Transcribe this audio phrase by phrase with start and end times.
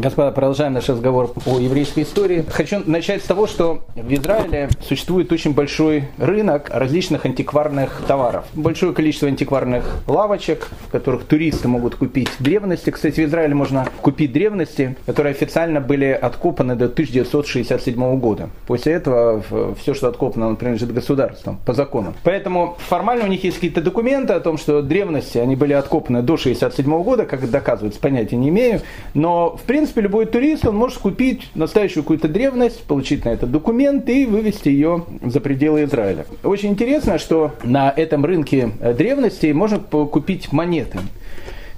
[0.00, 2.44] Господа, продолжаем наш разговор о еврейской истории.
[2.48, 8.44] Хочу начать с того, что в Израиле существует очень большой рынок различных антикварных товаров.
[8.54, 12.90] Большое количество антикварных лавочек, в которых туристы могут купить древности.
[12.90, 18.50] Кстати, в Израиле можно купить древности, которые официально были откопаны до 1967 года.
[18.68, 19.42] После этого
[19.80, 22.14] все, что откопано, принадлежит государству по закону.
[22.22, 26.34] Поэтому формально у них есть какие-то документы о том, что древности, они были откопаны до
[26.34, 28.80] 1967 года, как доказывается, понятия не имею.
[29.14, 33.46] Но, в принципе, принципе, любой турист, он может купить настоящую какую-то древность, получить на это
[33.46, 36.26] документ и вывести ее за пределы Израиля.
[36.42, 40.98] Очень интересно, что на этом рынке древностей можно купить монеты.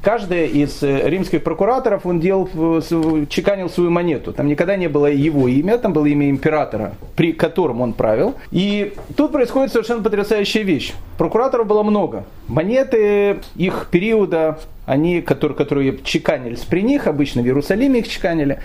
[0.03, 4.33] Каждый из э, римских прокураторов, он делал, э, чеканил свою монету.
[4.33, 8.35] Там никогда не было его имя, там было имя императора, при котором он правил.
[8.51, 10.95] И тут происходит совершенно потрясающая вещь.
[11.19, 12.25] Прокураторов было много.
[12.49, 18.59] Монеты их периода, они, которые, которые чеканились при них, обычно в Иерусалиме их чеканили,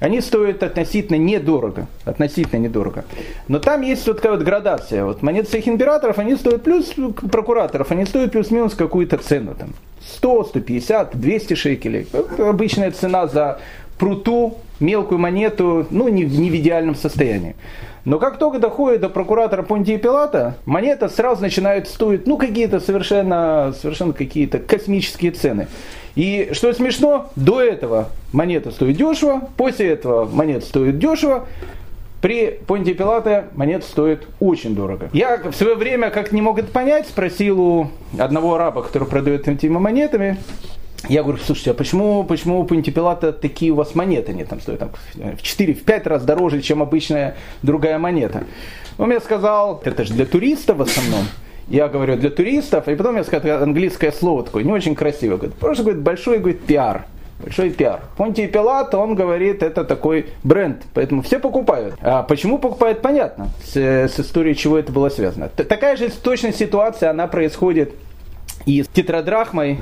[0.00, 1.86] они стоят относительно недорого.
[2.04, 3.04] Относительно недорого.
[3.48, 5.04] Но там есть вот такая вот градация.
[5.04, 6.92] Вот монеты всех императоров, они стоят плюс
[7.30, 9.54] прокураторов, они стоят плюс-минус какую-то цену.
[9.54, 9.74] Там
[10.16, 12.06] 100, 150, 200 шекелей.
[12.12, 13.60] Это обычная цена за
[13.98, 17.54] пруту, мелкую монету, ну, не, не в идеальном состоянии.
[18.04, 23.74] Но как только доходит до прокуратора Понтия Пилата, монета сразу начинает стоить, ну, какие-то совершенно,
[23.80, 25.68] совершенно какие-то космические цены.
[26.14, 31.46] И что смешно, до этого монета стоит дешево, после этого монета стоит дешево,
[32.20, 35.08] при Понтии Пилате монета стоит очень дорого.
[35.12, 39.48] Я в свое время как не мог это понять, спросил у одного араба, который продает
[39.48, 40.36] этими монетами,
[41.08, 44.32] я говорю, слушайте, а почему, почему у Понтипилата такие у вас монеты?
[44.32, 48.44] Они там стоят там, в 4-5 раз дороже, чем обычная другая монета.
[48.98, 51.24] Он мне сказал, это же для туристов в основном.
[51.68, 55.36] Я говорю, для туристов, и потом я сказал английское слово такое, не очень красивое.
[55.36, 57.06] Говорит, просто говорит, большой говорит, пиар.
[57.42, 58.00] Большой пиар.
[58.18, 61.94] Понтий Пилат, он говорит, это такой бренд, поэтому все покупают.
[62.02, 65.48] А почему покупают, понятно, с, с историей чего это было связано.
[65.48, 67.94] Такая же точная ситуация, она происходит
[68.66, 69.78] и с тетрадрахмой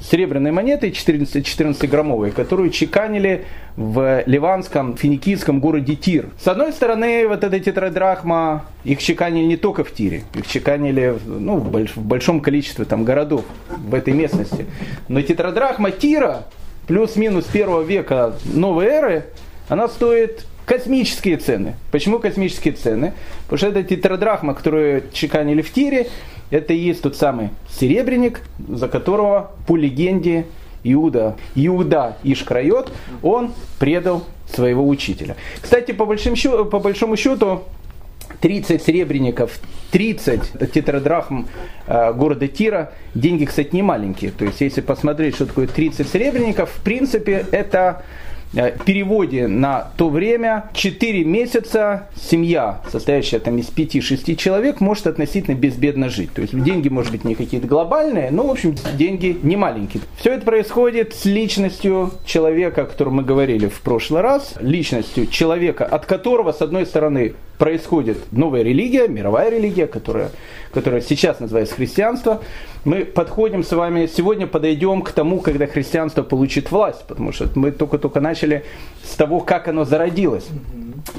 [0.00, 3.44] серебряной монетой 14, 14 граммовой, которую чеканили
[3.76, 6.28] в ливанском финикийском городе Тир.
[6.38, 11.56] С одной стороны, вот эта тетрадрахма, их чеканили не только в Тире, их чеканили ну,
[11.56, 14.66] в большом количестве там, городов в этой местности.
[15.08, 16.46] Но тетрадрахма Тира,
[16.86, 19.24] плюс-минус первого века новой эры,
[19.68, 21.74] она стоит космические цены.
[21.90, 23.12] Почему космические цены?
[23.44, 26.08] Потому что это тетрадрахма, которую чеканили в Тире,
[26.50, 30.46] это и есть тот самый серебряник, за которого по легенде
[30.82, 35.36] Иуда, Иуда Ишкрайот, он предал своего учителя.
[35.60, 36.34] Кстати, по, большим,
[36.70, 37.62] по большому счету,
[38.40, 39.58] 30 серебряников,
[39.90, 41.46] 30 тетрадрахм
[41.86, 44.30] э, города Тира, деньги, кстати, не маленькие.
[44.30, 48.02] То есть, если посмотреть, что такое 30 серебряников, в принципе, это
[48.52, 56.08] переводе на то время 4 месяца семья, состоящая там из 5-6 человек, может относительно безбедно
[56.08, 56.32] жить.
[56.32, 60.02] То есть деньги, может быть, не какие-то глобальные, но, в общем, деньги не маленькие.
[60.16, 65.84] Все это происходит с личностью человека, о котором мы говорили в прошлый раз, личностью человека,
[65.84, 70.30] от которого, с одной стороны, происходит новая религия, мировая религия, которая,
[70.72, 72.40] которая сейчас называется христианство,
[72.86, 77.70] мы подходим с вами, сегодня подойдем к тому, когда христианство получит власть, потому что мы
[77.70, 78.64] только-только начали
[79.04, 80.48] с того, как оно зародилось.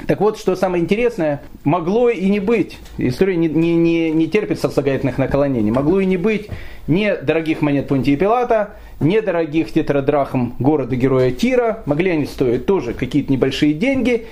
[0.08, 4.58] Так вот, что самое интересное, могло и не быть, история не, не, не, не терпит
[4.58, 6.48] сослагательных наклонений, могло и не быть
[6.88, 13.32] ни дорогих монет Понтия Пилата, ни дорогих тетрадрахм города-героя Тира, могли они стоить тоже какие-то
[13.32, 14.26] небольшие деньги,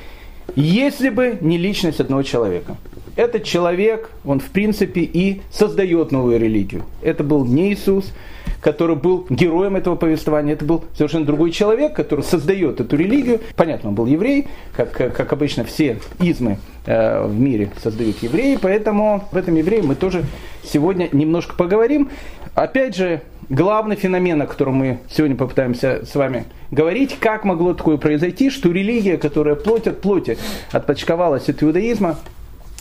[0.57, 2.77] если бы не личность одного человека.
[3.17, 6.85] Этот человек, он в принципе и создает новую религию.
[7.03, 8.13] Это был не Иисус,
[8.61, 10.53] который был героем этого повествования.
[10.53, 13.41] Это был совершенно другой человек, который создает эту религию.
[13.57, 19.29] Понятно, он был еврей, как, как обычно все измы э, в мире создают евреи, поэтому
[19.33, 20.25] в этом евреи мы тоже
[20.63, 22.11] сегодня немножко поговорим.
[22.55, 27.99] Опять же, главный феномен, о котором мы сегодня попытаемся с вами говорить, как могло такое
[27.99, 30.39] произойти, что религия, которая плоть от плоти
[30.71, 32.17] отпочковалась от иудаизма,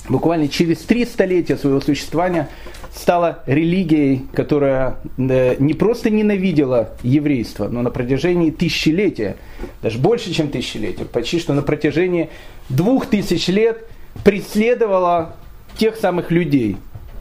[0.08, 2.48] буквально через три столетия своего существования
[2.96, 9.38] стала религией, которая э, не просто ненавидела еврейство, но на протяжении тысячелетия,
[9.82, 12.30] даже больше, чем тысячелетия, почти что на протяжении
[12.70, 13.86] двух тысяч лет
[14.24, 15.36] преследовала
[15.78, 16.78] тех самых людей,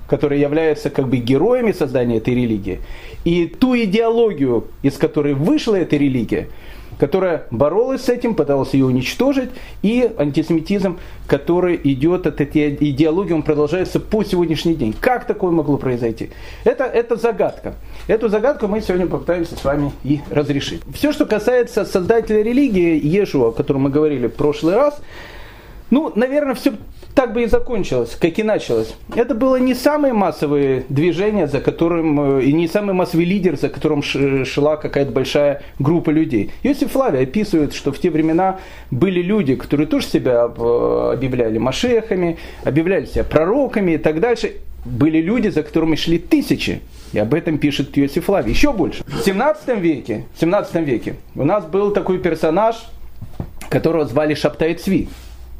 [0.08, 2.80] которые являются как бы героями создания этой религии.
[3.24, 6.48] И ту идеологию, из которой вышла эта религия,
[6.98, 9.50] которая боролась с этим, пыталась ее уничтожить,
[9.82, 14.94] и антисемитизм, который идет от этой идеологии, он продолжается по сегодняшний день.
[14.98, 16.30] Как такое могло произойти?
[16.64, 17.74] Это, это загадка.
[18.08, 20.82] Эту загадку мы сегодня попытаемся с вами и разрешить.
[20.92, 25.00] Все, что касается создателя религии, Ешуа, о котором мы говорили в прошлый раз,
[25.90, 26.72] ну, наверное, все
[27.14, 28.94] так бы и закончилось, как и началось.
[29.14, 33.68] Это было не самые массовые движения, за которым, э, и не самый массовый лидер, за
[33.68, 36.52] которым шла какая-то большая группа людей.
[36.62, 42.38] Иосиф Флавий описывает, что в те времена были люди, которые тоже себя э, объявляли машехами,
[42.64, 44.52] объявляли себя пророками и так дальше.
[44.84, 46.80] Были люди, за которыми шли тысячи.
[47.12, 48.52] И об этом пишет Иосиф Флавий.
[48.52, 49.02] Еще больше.
[49.06, 52.76] В 17 веке, в 17 веке у нас был такой персонаж,
[53.70, 55.08] которого звали Шаптай Цви.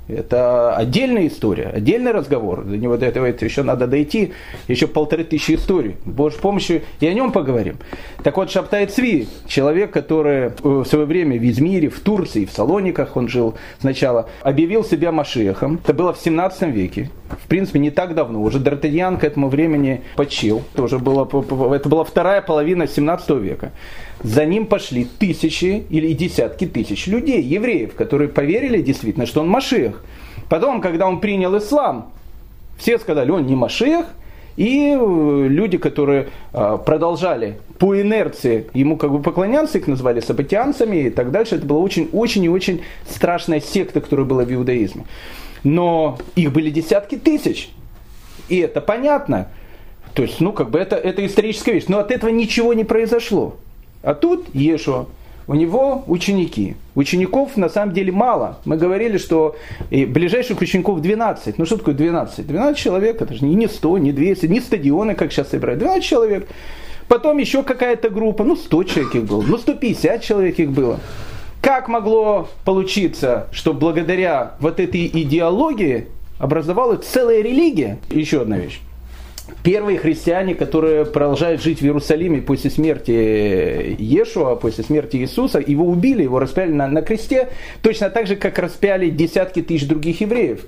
[0.09, 2.65] Это отдельная история, отдельный разговор.
[2.65, 4.33] До него до этого это еще надо дойти.
[4.67, 5.97] Еще полторы тысячи историй.
[6.07, 7.77] Божьей помощью и о нем поговорим.
[8.23, 12.51] Так вот, Шаптай Цви, человек, который э, в свое время в Измире, в Турции, в
[12.51, 15.79] Салониках он жил сначала, объявил себя Машехом.
[15.85, 17.11] Это было в 17 веке.
[17.29, 18.41] В принципе, не так давно.
[18.41, 20.63] Уже Д'Артаньян к этому времени почил.
[20.75, 21.29] Тоже было,
[21.75, 23.73] это была вторая половина 17 века.
[24.23, 30.03] За ним пошли тысячи или десятки тысяч людей, евреев, которые поверили действительно, что он Машех.
[30.49, 32.11] Потом, когда он принял ислам,
[32.79, 34.07] все сказали, он не Машех,
[34.57, 40.97] и э, люди, которые э, продолжали по инерции ему как бы поклоняться, их назвали сабатианцами
[40.97, 41.55] и так дальше.
[41.55, 45.05] Это была очень-очень и очень страшная секта, которая была в иудаизме.
[45.63, 47.71] Но их были десятки тысяч.
[48.49, 49.49] И это понятно.
[50.15, 51.85] То есть, ну, как бы это, это историческая вещь.
[51.87, 53.57] Но от этого ничего не произошло.
[54.03, 55.07] А тут Ешуа,
[55.47, 56.77] у него ученики.
[56.95, 58.59] Учеников на самом деле мало.
[58.65, 59.57] Мы говорили, что
[59.91, 61.59] ближайших учеников 12.
[61.59, 62.47] Ну что такое 12?
[62.47, 65.81] 12 человек, это же не 100, не 200, не стадионы, как сейчас собирают.
[65.81, 66.49] 12 человек.
[67.09, 71.01] Потом еще какая-то группа, ну 100 человек их было, ну 150 человек их было.
[71.63, 76.09] Как могло получиться, что благодаря вот этой идеологии
[76.39, 77.99] образовалась целая религия?
[78.11, 78.81] Еще одна вещь.
[79.63, 83.11] Первые христиане, которые продолжают жить в Иерусалиме после смерти
[83.99, 87.49] Иешуа, после смерти Иисуса, его убили, его распяли на, на кресте,
[87.83, 90.65] точно так же, как распяли десятки тысяч других евреев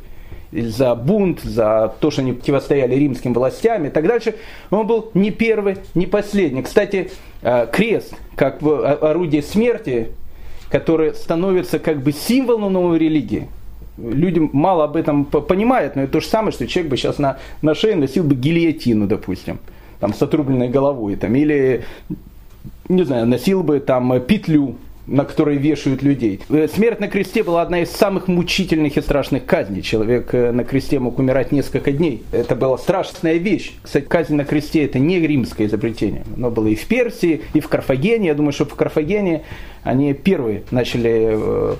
[0.52, 4.34] за бунт, за то, что они противостояли римским властям и так дальше.
[4.70, 6.62] Он был не первый, не последний.
[6.62, 7.10] Кстати,
[7.42, 10.08] э, крест, как орудие смерти,
[10.68, 13.48] которое становится как бы символом новой религии–
[14.00, 17.38] люди мало об этом понимают, но это то же самое, что человек бы сейчас на,
[17.62, 19.58] на шее носил бы гильотину, допустим,
[20.00, 21.84] там, с отрубленной головой, там, или,
[22.88, 24.76] не знаю, носил бы там петлю
[25.10, 26.40] на которой вешают людей.
[26.48, 29.82] Э, смерть на кресте была одна из самых мучительных и страшных казней.
[29.82, 32.22] Человек э, на кресте мог умирать несколько дней.
[32.30, 33.72] Это была страшная вещь.
[33.82, 36.22] Кстати, казнь на кресте это не римское изобретение.
[36.36, 38.28] Оно было и в Персии, и в Карфагене.
[38.28, 39.42] Я думаю, что в Карфагене
[39.82, 41.74] они первые начали э,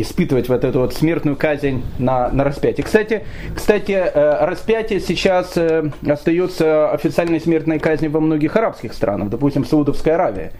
[0.00, 2.84] испытывать вот эту вот смертную казнь на, на распятие.
[2.84, 3.24] Кстати,
[3.54, 5.58] кстати, распятие сейчас
[6.06, 10.52] остается официальной смертной казнью во многих арабских странах, допустим, в Саудовской Аравии.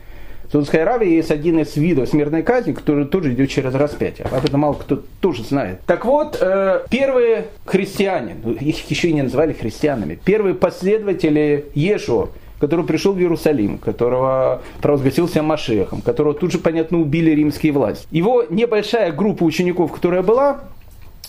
[0.49, 4.27] В Саудовской Аравии есть один из видов смертной казни, который тоже идет через распятие.
[4.31, 5.81] Об этом мало кто тоже знает.
[5.87, 12.29] Так вот, э, первые христиане, ну, их еще не называли христианами, первые последователи Ешуа,
[12.61, 18.07] который пришел в Иерусалим, которого провозгласился Машехом, которого тут же, понятно, убили римские власти.
[18.11, 20.61] Его небольшая группа учеников, которая была,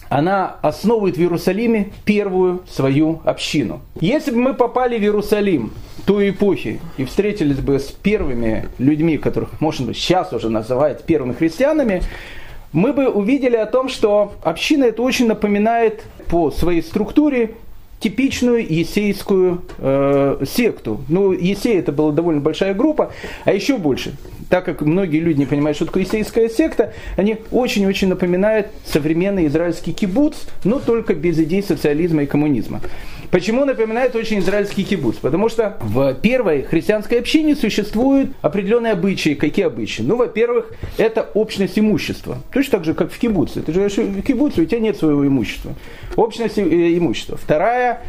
[0.09, 3.81] она основывает в Иерусалиме первую свою общину.
[3.99, 5.71] Если бы мы попали в Иерусалим
[6.05, 11.33] той эпохи и встретились бы с первыми людьми, которых, можно быть, сейчас уже называют первыми
[11.33, 12.01] христианами,
[12.71, 17.55] мы бы увидели о том, что община это очень напоминает по своей структуре
[18.05, 21.01] типичную есейскую э, секту.
[21.09, 23.11] Ну, Есей это была довольно большая группа,
[23.45, 24.13] а еще больше.
[24.47, 29.91] Так как многие люди не понимают, что такое есейская секта, они очень-очень напоминают современный израильский
[29.91, 32.79] кибуц, но только без идей социализма и коммунизма.
[33.35, 35.17] Почему напоминает очень израильский кибуц?
[35.17, 39.33] Потому что в первой христианской общине существуют определенные обычаи.
[39.33, 40.03] Какие обычаи?
[40.03, 42.37] Ну, во-первых, это общность имущества.
[42.53, 43.61] Точно так же, как в кибуце.
[43.61, 45.73] Ты живешь в кибуце, у тебя нет своего имущества.
[46.15, 47.35] Общность э, имущества.
[47.35, 48.03] Вторая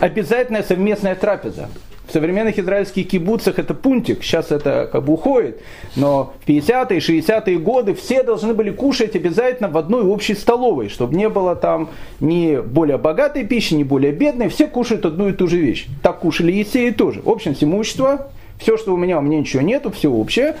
[0.00, 1.68] обязательная совместная трапеза.
[2.12, 5.62] В современных израильских кибуцах это пунктик, сейчас это как бы уходит,
[5.96, 11.16] но в 50-е, 60-е годы все должны были кушать обязательно в одной общей столовой, чтобы
[11.16, 11.88] не было там
[12.20, 15.86] ни более богатой пищи, ни более бедной, все кушают одну и ту же вещь.
[16.02, 17.22] Так кушали Есеи тоже.
[17.24, 20.56] Общность имущества, все, что у меня, у меня ничего нету, все общее.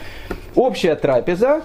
[0.54, 1.64] Общая трапеза,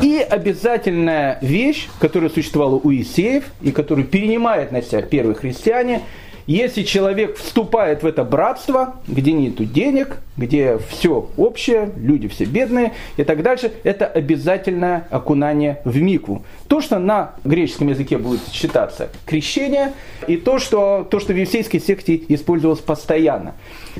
[0.00, 6.00] и обязательная вещь, которая существовала у Исеев и которую перенимают на себя первые христиане,
[6.48, 12.94] Если человек вступает в это братство, где нету денег, где все общее, люди все бедные
[13.18, 16.42] и так дальше, это обязательное окунание в мику.
[16.66, 19.92] То, что на греческом языке будет считаться крещение,
[20.26, 23.52] и то, что, то, что в евсейской секте использовалось постоянно.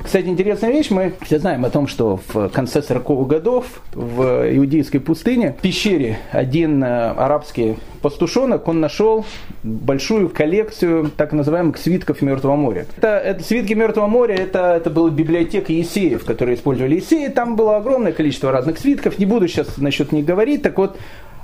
[0.03, 4.99] Кстати, интересная вещь, мы все знаем о том, что в конце 40-х годов в иудейской
[4.99, 9.25] пустыне, в пещере, один э, арабский пастушонок, он нашел
[9.63, 12.85] большую коллекцию так называемых свитков Мертвого моря.
[12.97, 17.27] Это, это свитки Мертвого моря, это, это была библиотека Есеев, которые использовали Есеи.
[17.27, 19.19] Там было огромное количество разных свитков.
[19.19, 20.61] Не буду сейчас насчет них говорить.
[20.61, 20.97] Так вот,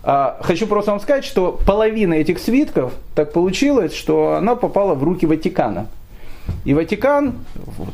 [0.08, 5.04] а, Хочу просто вам сказать, что половина этих свитков так получилось, что она попала в
[5.04, 5.88] руки Ватикана.
[6.66, 7.36] И Ватикан,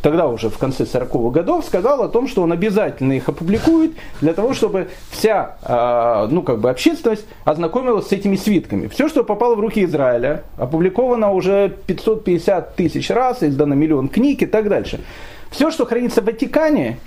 [0.01, 3.91] тогда уже в конце 40-х годов, сказал о том, что он обязательно их опубликует
[4.22, 8.88] для того, чтобы вся а, ну, как бы общественность ознакомилась с этими свитками.
[8.88, 14.46] Все, что попало в руки Израиля, опубликовано уже 550 тысяч раз, издано миллион книг и
[14.46, 15.01] так дальше.
[15.50, 16.98] Все, что хранится в Ватикане,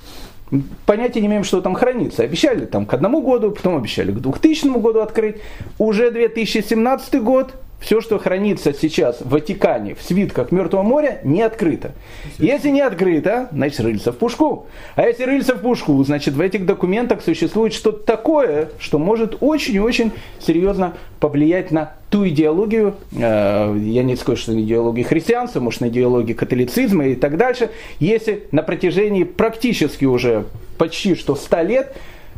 [0.87, 2.23] понятия не имеем, что там хранится.
[2.23, 5.37] Обещали там к одному году, потом обещали к 2000 году открыть.
[5.79, 11.93] Уже 2017 год, все, что хранится сейчас в Ватикане, в свитках Мертвого моря, не открыто.
[12.39, 14.67] Если не открыто, значит рыльца в пушку.
[14.97, 19.75] А если рыльца в пушку, значит в этих документах существует что-то такое, что может очень
[19.75, 25.61] и очень серьезно повлиять на ту идеологию, э, я не скажу, что на идеологию христианства,
[25.61, 30.47] может на идеологию католицизма и так дальше, если на протяжении практически уже
[30.79, 31.97] почти что 100 лет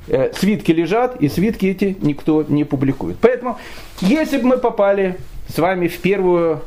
[0.09, 3.17] э, свитки лежат, и свитки эти никто не публикует.
[3.21, 3.59] Поэтому,
[4.01, 5.17] если бы мы попали
[5.49, 6.61] с вами в первую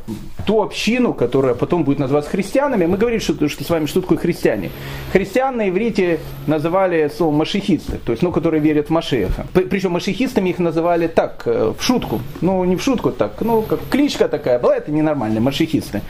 [0.46, 2.86] ту общину, которая потом будет называться христианами.
[2.86, 4.72] Мы говорили, что, что с вами что такое христиане.
[5.12, 9.46] Христиан на иврите называли словом машихисты, то есть, ну, которые верят в Машеха.
[9.54, 12.22] Причем машихистами их называли так, э, в шутку.
[12.42, 16.02] Ну, не в шутку так, ну, как кличка такая была, это ненормальные машихисты.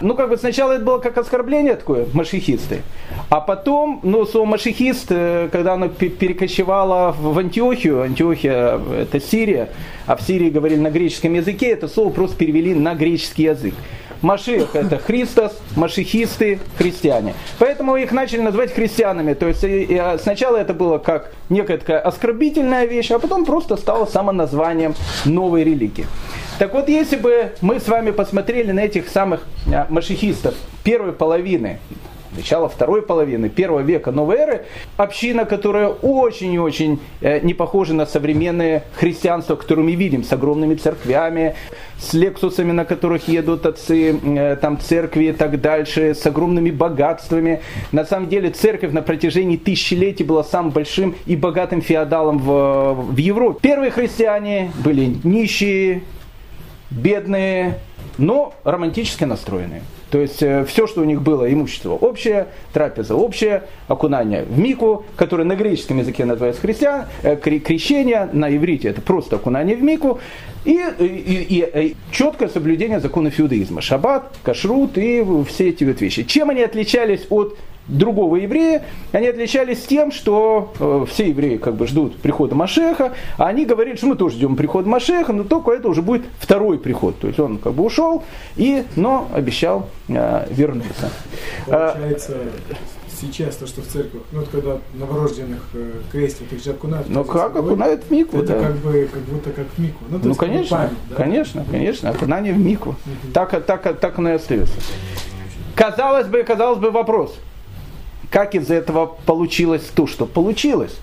[0.00, 2.82] Ну, как бы сначала это было как оскорбление такое, машихисты.
[3.28, 9.68] А потом, ну, слово машихист, э, когда оно перекочевало в Антиохию, Антиохия это Сирия,
[10.06, 13.74] а в Сирии говорили на греческом языке, это слово просто перевели на греческий язык.
[14.24, 17.34] Маших это Христос, машихисты, христиане.
[17.58, 19.34] Поэтому их начали называть христианами.
[19.34, 24.06] То есть а, сначала это было как некая такая оскорбительная вещь, а потом просто стало
[24.06, 24.94] самоназванием
[25.26, 26.06] новой религии.
[26.58, 31.78] Так вот, если бы мы с вами посмотрели на этих самых а, машихистов первой половины
[32.36, 34.64] начала второй половины первого века новой эры,
[34.96, 40.32] община, которая очень и очень э, не похожа на современное христианство, которое мы видим, с
[40.32, 41.54] огромными церквями,
[41.98, 47.60] с лексусами, на которых едут отцы э, там, церкви и так дальше, с огромными богатствами.
[47.92, 53.16] На самом деле церковь на протяжении тысячелетий была самым большим и богатым феодалом в, в
[53.16, 53.58] Европе.
[53.62, 56.02] Первые христиане были нищие,
[56.90, 57.78] бедные,
[58.18, 59.82] но романтически настроенные.
[60.14, 65.04] То есть э, все, что у них было, имущество общее, трапеза общая, окунание в мику,
[65.16, 70.20] которое на греческом языке называется христиан, э, крещение, на иврите это просто окунание в мику,
[70.64, 76.22] и, и, и, и четкое соблюдение законов иудаизма, шаббат, кашрут и все эти вот вещи.
[76.22, 81.86] Чем они отличались от другого еврея, они отличались тем, что э, все евреи как бы
[81.86, 85.88] ждут прихода Машеха, а они говорили, что мы тоже ждем прихода Машеха, но только это
[85.88, 87.18] уже будет второй приход.
[87.18, 88.22] То есть он как бы ушел,
[88.56, 91.10] и, но обещал э, вернуться.
[91.66, 92.36] Получается,
[93.20, 97.08] сейчас то, что в церкви, ну вот когда новорожденных э, крестят, их же окунают.
[97.08, 98.60] Ну как окунают в мику, Это да.
[98.60, 100.04] как бы, как будто как в мику.
[100.08, 101.16] Ну, ну конечно, память, да?
[101.16, 102.90] конечно, конечно, окунание в мику.
[102.90, 103.32] Угу.
[103.34, 104.74] Так, так, так оно и остается.
[105.74, 107.36] Казалось бы, казалось бы вопрос–
[108.30, 110.96] как из этого получилось то, что получилось.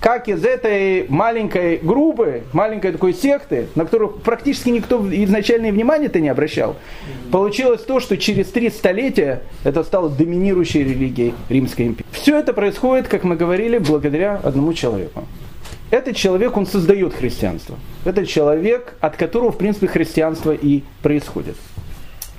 [0.00, 6.28] Как из этой маленькой группы, маленькой такой секты, на которую практически никто изначально внимания-то не
[6.28, 6.76] обращал,
[7.32, 12.06] получилось то, что через три столетия это стало доминирующей религией Римской империи.
[12.12, 15.24] Все это происходит, как мы говорили, благодаря одному человеку.
[15.90, 17.76] Этот человек, он создает христианство.
[18.04, 21.56] Это человек, от которого, в принципе, христианство и происходит.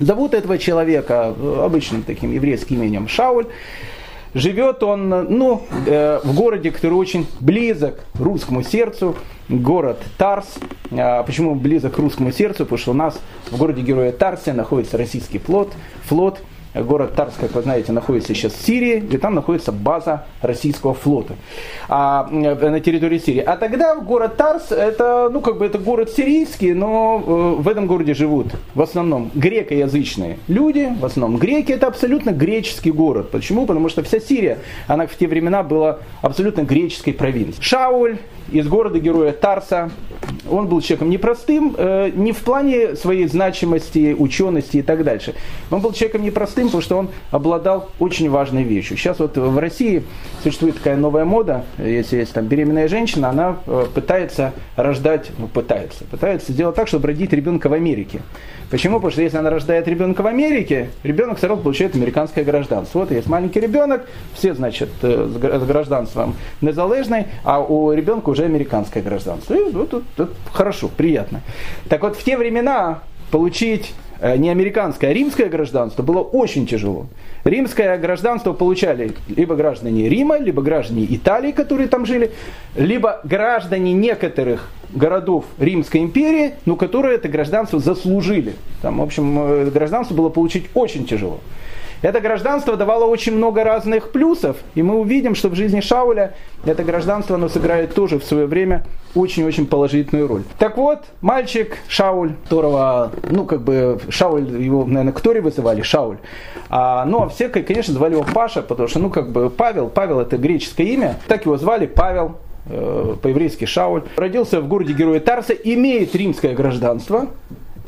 [0.00, 3.46] Зовут этого человека э, обычным таким еврейским именем Шауль.
[4.34, 9.16] Живет он ну, э, в городе, который очень близок русскому сердцу,
[9.48, 10.58] город Тарс.
[10.90, 12.64] А почему близок русскому сердцу?
[12.64, 13.18] Потому что у нас
[13.50, 15.72] в городе Героя Тарсе находится российский флот,
[16.04, 16.40] флот
[16.74, 21.34] Город Тарс, как вы знаете, находится сейчас в Сирии, и там находится база российского флота
[21.88, 23.40] а, э, на территории Сирии.
[23.40, 27.22] А тогда город Тарс, это, ну, как бы это город сирийский, но
[27.58, 32.90] э, в этом городе живут в основном грекоязычные люди, в основном греки, это абсолютно греческий
[32.90, 33.30] город.
[33.30, 33.66] Почему?
[33.66, 37.62] Потому что вся Сирия, она в те времена была абсолютно греческой провинцией.
[37.62, 38.18] Шауль,
[38.52, 39.90] из города-героя Тарса.
[40.50, 45.34] Он был человеком непростым, э, не в плане своей значимости, учености и так дальше.
[45.70, 48.96] Он был человеком непростым, потому что он обладал очень важной вещью.
[48.96, 50.02] Сейчас вот в России
[50.42, 56.04] существует такая новая мода, если есть там беременная женщина, она э, пытается рождать, ну пытается,
[56.04, 58.20] пытается сделать так, чтобы родить ребенка в Америке.
[58.70, 58.96] Почему?
[58.96, 63.00] Потому что если она рождает ребенка в Америке, ребенок сразу получает американское гражданство.
[63.00, 69.02] Вот есть маленький ребенок, все, значит, э, с гражданством незалежной, а у ребенка уже американское
[69.02, 69.54] гражданство.
[69.54, 71.40] И вот, вот, вот хорошо, приятно.
[71.88, 77.06] Так вот, в те времена получить э, не американское, а римское гражданство было очень тяжело.
[77.44, 82.32] Римское гражданство получали либо граждане Рима, либо граждане Италии, которые там жили,
[82.74, 88.54] либо граждане некоторых городов Римской империи, но которые это гражданство заслужили.
[88.82, 91.40] Там, в общем, э, гражданство было получить очень тяжело.
[92.00, 96.84] Это гражданство давало очень много разных плюсов, и мы увидим, что в жизни Шауля это
[96.84, 98.84] гражданство оно сыграет тоже в свое время
[99.16, 100.42] очень-очень положительную роль.
[100.58, 106.18] Так вот, мальчик Шауль, которого, ну, как бы, Шауль, его, наверное, Ктори вызывали, Шауль.
[106.68, 110.20] А, ну, а все, конечно, звали его Паша, потому что, ну, как бы, Павел, Павел
[110.20, 112.36] это греческое имя, так его звали Павел,
[112.66, 114.04] э, по-еврейски Шауль.
[114.16, 117.26] Родился в городе Героя Тарса, имеет римское гражданство,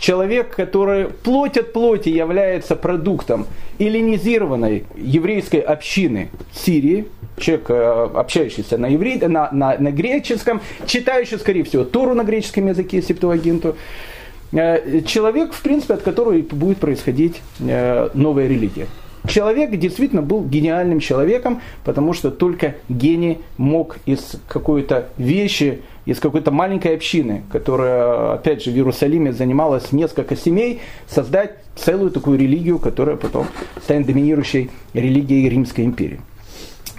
[0.01, 3.47] человек, который плоть от плоти является продуктом
[3.79, 7.07] эллинизированной еврейской общины Сирии,
[7.39, 9.17] человек, э, общающийся на, евре...
[9.29, 13.77] на, на, на греческом, читающий, скорее всего, Тору на греческом языке, септуагинту,
[14.53, 18.87] э, человек, в принципе, от которого будет происходить э, новая религия.
[19.29, 26.51] Человек действительно был гениальным человеком, потому что только гений мог из какой-то вещи из какой-то
[26.51, 33.17] маленькой общины, которая, опять же, в Иерусалиме занималась несколько семей, создать целую такую религию, которая
[33.17, 33.47] потом
[33.83, 36.21] станет доминирующей религией Римской империи.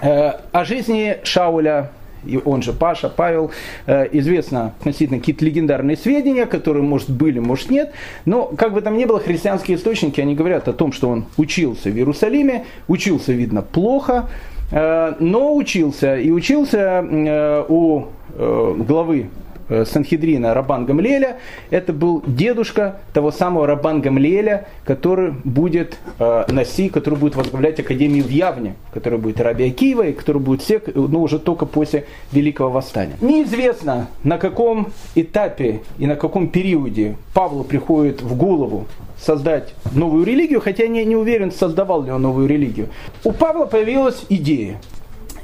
[0.02, 1.92] Э, о жизни Шауля
[2.26, 3.52] и он же Паша, Павел,
[3.88, 7.94] э, известно относительно какие-то легендарные сведения, которые, может, были, может, нет.
[8.26, 11.90] Но, как бы там ни было, христианские источники, они говорят о том, что он учился
[11.90, 14.30] в Иерусалиме, учился, видно, плохо,
[14.72, 16.18] э, но учился.
[16.18, 18.06] И учился у
[18.42, 19.30] главы
[19.70, 21.38] э, Санхедрина Рабан Гамлеля,
[21.70, 28.24] это был дедушка того самого Рабан Гамлеля, который будет э, Наси, который будет возглавлять Академию
[28.24, 32.70] в Явне, который будет Раби Акива, и который будет сек, но уже только после Великого
[32.70, 33.16] Восстания.
[33.22, 38.88] Неизвестно, на каком этапе и на каком периоде Павлу приходит в голову
[39.20, 42.90] создать новую религию, хотя я не, не уверен, создавал ли он новую религию.
[43.24, 44.82] У Павла появилась идея.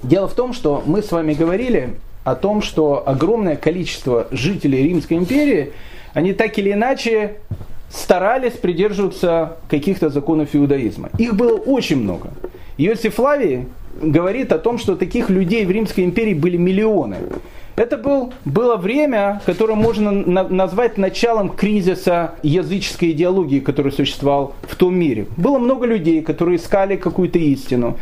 [0.03, 1.95] Дело в том, что мы с вами говорили
[2.27, 5.71] о том, что огромное количество жителей Римской империи,
[6.13, 7.35] они так или иначе
[7.89, 11.09] старались придерживаться каких-то законов иудаизма.
[11.17, 12.31] Их было очень много.
[12.77, 13.67] Иосиф Флавий
[14.01, 17.15] говорит о том, что таких людей в Римской империи были миллионы.
[17.77, 24.75] Это был, было время, которое можно на, назвать началом кризиса языческой идеологии, который существовал в
[24.75, 25.27] том мире.
[25.37, 27.97] Было много людей, которые искали какую-то истину.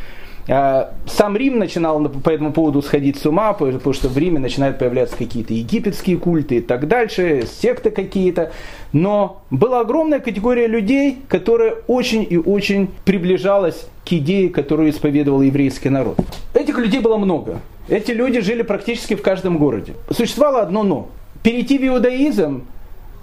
[0.48, 4.78] А, сам Рим начинал по этому поводу сходить с ума, потому что в Риме начинают
[4.78, 8.52] появляться какие-то египетские культы и так дальше, секты какие-то.
[8.94, 15.90] Но была огромная категория людей, которая очень и очень приближалась к идее, которую исповедовал еврейский
[15.90, 16.18] народ.
[16.54, 17.60] Этих людей было много.
[17.90, 19.94] Эти люди жили практически в каждом городе.
[20.10, 21.08] Существовало одно но.
[21.44, 22.64] Перейти в иудаизм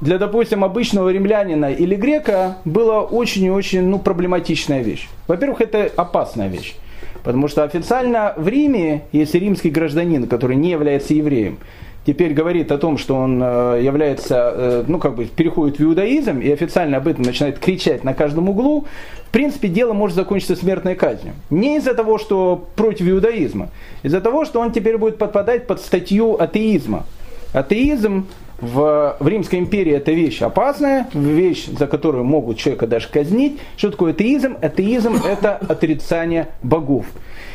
[0.00, 5.08] для, допустим, обычного римлянина или грека было очень и очень ну, проблематичная вещь.
[5.28, 6.74] Во-первых, это опасная вещь.
[7.22, 11.58] Потому что официально в Риме, если римский гражданин, который не является евреем,
[12.04, 16.40] теперь говорит о том, что он э, является, э, ну как бы переходит в иудаизм
[16.40, 18.86] и официально об этом начинает кричать на каждом углу,
[19.26, 21.34] в принципе дело может закончиться смертной казнью.
[21.48, 23.68] Не из-за того, что против иудаизма,
[24.02, 27.06] из-за того, что он теперь будет подпадать под статью атеизма.
[27.52, 28.26] Атеизм
[28.62, 33.58] в, в Римской империи это вещь опасная, вещь, за которую могут человека даже казнить.
[33.76, 34.56] Что такое атеизм?
[34.62, 37.06] Атеизм это отрицание богов.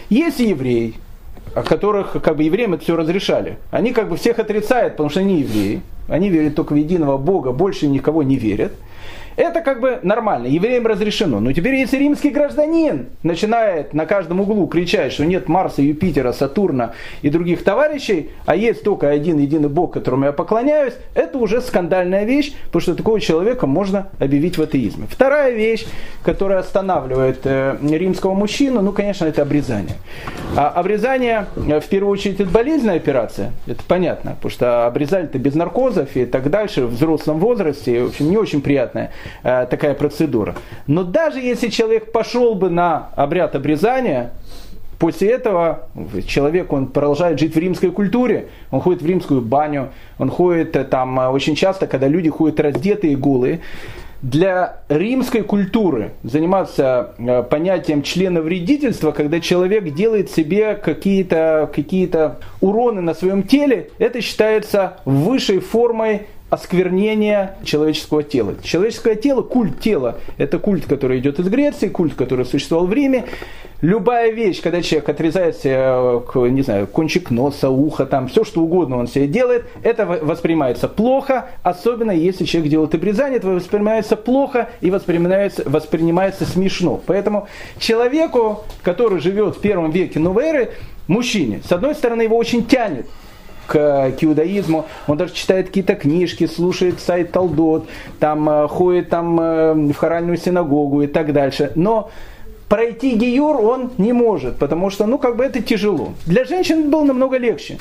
[0.09, 0.95] Есть евреи,
[1.55, 3.57] о которых как бы евреям это все разрешали.
[3.71, 5.81] Они как бы всех отрицают, потому что они евреи.
[6.09, 8.73] Они верят только в единого Бога, больше никого не верят.
[9.37, 11.39] Это как бы нормально, евреям разрешено.
[11.39, 16.93] Но теперь, если римский гражданин начинает на каждом углу кричать, что нет Марса, Юпитера, Сатурна
[17.21, 22.25] и других товарищей, а есть только один единый Бог, которому я поклоняюсь, это уже скандальная
[22.25, 25.05] вещь, потому что такого человека можно объявить в атеизме.
[25.07, 25.85] Вторая вещь,
[26.23, 29.97] которая останавливает э, римского мужчину, ну, конечно, это обрезание.
[30.55, 35.53] А обрезание, э, в первую очередь, это болезненная операция, это понятно, потому что обрезали-то без
[35.53, 39.11] наркозов и так дальше, в взрослом возрасте, в общем, не очень приятная
[39.43, 40.55] Э, такая процедура.
[40.87, 44.31] Но даже если человек пошел бы на обряд обрезания,
[44.99, 45.89] После этого
[46.25, 50.83] человек, он продолжает жить в римской культуре, он ходит в римскую баню, он ходит э,
[50.85, 53.59] там э, очень часто, когда люди ходят раздетые, голые.
[54.23, 57.13] Для римской культуры заниматься
[57.51, 62.09] понятием члена вредительства, когда человек делает себе какие-то какие
[62.59, 68.55] уроны на своем теле, это считается высшей формой осквернения человеческого тела.
[68.63, 73.25] Человеческое тело, культ тела, это культ, который идет из Греции, культ, который существовал в Риме.
[73.81, 78.61] Любая вещь, когда человек отрезает себе, э, не знаю, кончик носа, уха, там, все что
[78.61, 84.69] угодно он себе делает, это воспринимается плохо, особенно если человек делает обрезание, это воспринимается плохо
[84.81, 86.99] и воспринимается, воспринимается смешно.
[87.05, 90.71] Поэтому человеку, который живет в первом веке новой эры,
[91.07, 93.05] мужчине, с одной стороны, его очень тянет
[93.67, 97.87] к, к иудаизму, он даже читает какие-то книжки, слушает сайт Талдот,
[98.19, 101.71] там э, ходит там э, в хоральную синагогу и так дальше.
[101.75, 102.09] Но
[102.69, 106.13] пройти гиюр он не может, потому что, ну, как бы это тяжело.
[106.25, 107.77] Для женщин было намного легче.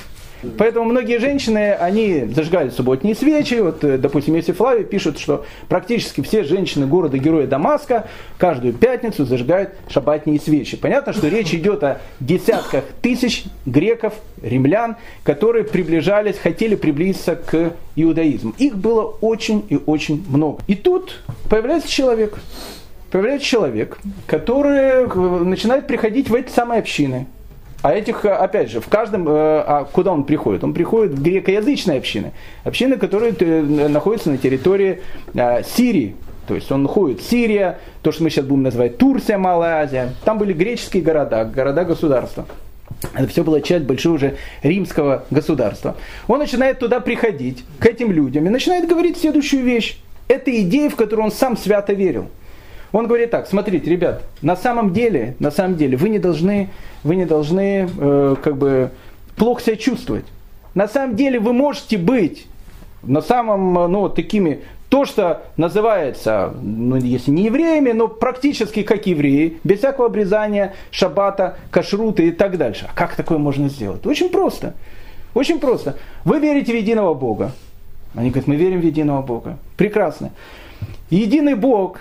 [0.59, 3.55] Поэтому многие женщины, они зажигают субботние свечи.
[3.55, 8.07] Вот, э, допустим, если Флави пишет, что практически все женщины города-героя Дамаска
[8.39, 10.77] каждую пятницу зажигают шабатные свечи.
[10.77, 18.55] Понятно, что речь идет о десятках тысяч греков, римлян, которые приближались, хотели приблизиться к иудаизму.
[18.59, 20.61] Их было очень и очень много.
[20.67, 22.39] И тут появляется человек,
[23.11, 27.27] появляется человек, который э, начинает приходить в эти самые общины.
[27.83, 30.65] А этих, э, опять же, в каждом, э, а куда он приходит?
[30.65, 32.33] Он приходит в грекоязычные общины.
[32.65, 33.33] Общины, которые
[33.89, 35.01] находятся на территории
[35.65, 36.17] Сирии.
[36.47, 40.13] То есть он ходит Сирия, то, что мы сейчас будем называть Турция, Малая Азия.
[40.25, 42.47] Там были греческие города, города-государства.
[43.15, 45.97] Это все была часть большого уже римского государства.
[46.29, 49.99] Он начинает туда приходить, к этим людям, и начинает говорить следующую вещь.
[50.29, 52.29] Это идея, в которую он сам свято верил.
[52.97, 56.71] Он говорит так, смотрите, ребят, на самом деле, на самом деле, вы не должны,
[57.05, 58.91] вы не должны э, как бы
[59.37, 60.25] плохо себя чувствовать.
[60.73, 62.47] На самом деле вы можете быть
[63.03, 69.59] на самом, ну, такими, то, что называется, ну, если не евреями, но практически как евреи,
[69.63, 72.89] без всякого обрезания, шаббата, кашрута и так дальше.
[72.91, 74.07] А как такое можно сделать?
[74.07, 74.73] Очень просто.
[75.35, 75.97] Очень просто.
[76.25, 77.53] Вы верите в единого Бога.
[78.15, 79.59] Они говорят, мы верим в единого Бога.
[79.77, 80.31] Прекрасно.
[81.11, 81.99] Единый Бог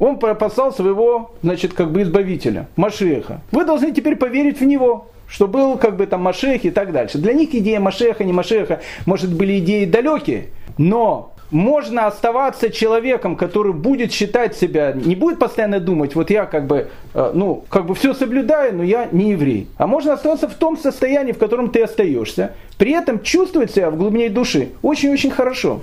[0.00, 3.42] он послал своего, значит, как бы избавителя, Машеха.
[3.52, 7.18] Вы должны теперь поверить в него, что был как бы там Машех и так дальше.
[7.18, 13.72] Для них идея Машеха, не Машеха, может, были идеи далекие, но можно оставаться человеком, который
[13.72, 17.94] будет считать себя, не будет постоянно думать, вот я как бы, э, ну, как бы
[17.94, 19.68] все соблюдаю, но я не еврей.
[19.76, 23.96] А можно оставаться в том состоянии, в котором ты остаешься, при этом чувствовать себя в
[23.96, 25.80] глубине души очень-очень хорошо.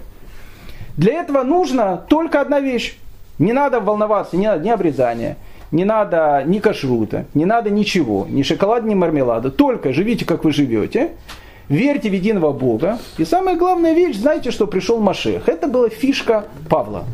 [0.96, 2.98] Для этого нужно только одна вещь
[3.40, 5.38] не надо волноваться, надо ни обрезания,
[5.72, 9.52] не надо ни кашрута, не надо ничего, ни шоколада, ни мармелада.
[9.52, 11.12] Только живите, как вы живете,
[11.70, 13.00] верьте в единого Бога.
[13.18, 15.48] И самая главная вещь, знаете, что пришел Машех.
[15.50, 17.06] Это была фишка Павла.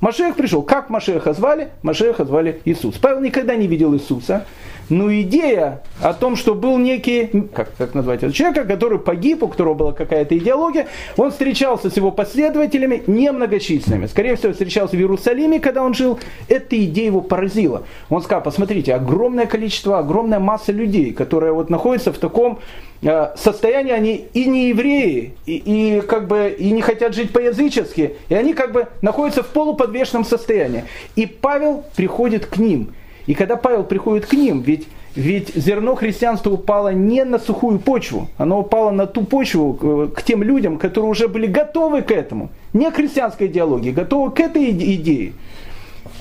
[0.00, 0.62] Машех пришел.
[0.62, 1.70] Как Машеха звали?
[1.82, 2.96] Машеха звали Иисус.
[2.96, 4.44] Павел никогда не видел Иисуса.
[4.88, 9.48] Но идея о том, что был некий, как, как назвать этого человека, который погиб, у
[9.48, 14.06] которого была какая-то идеология, он встречался с его последователями немногочисленными.
[14.06, 16.18] Скорее всего, встречался в Иерусалиме, когда он жил.
[16.48, 17.82] Эта идея его поразила.
[18.10, 22.60] Он сказал, посмотрите, огромное количество, огромная масса людей, которые вот находятся в таком
[23.02, 28.16] э, состоянии, они и не евреи, и, и как бы и не хотят жить по-язычески,
[28.28, 30.84] и они как бы находятся в полуподвешенном состоянии.
[31.16, 32.94] И Павел приходит к ним–
[33.26, 38.28] и когда Павел приходит к ним, ведь, ведь зерно христианства упало не на сухую почву,
[38.38, 42.50] оно упало на ту почву э, к тем людям, которые уже были готовы к этому.
[42.72, 45.32] Не к христианской идеологии, готовы к этой идее.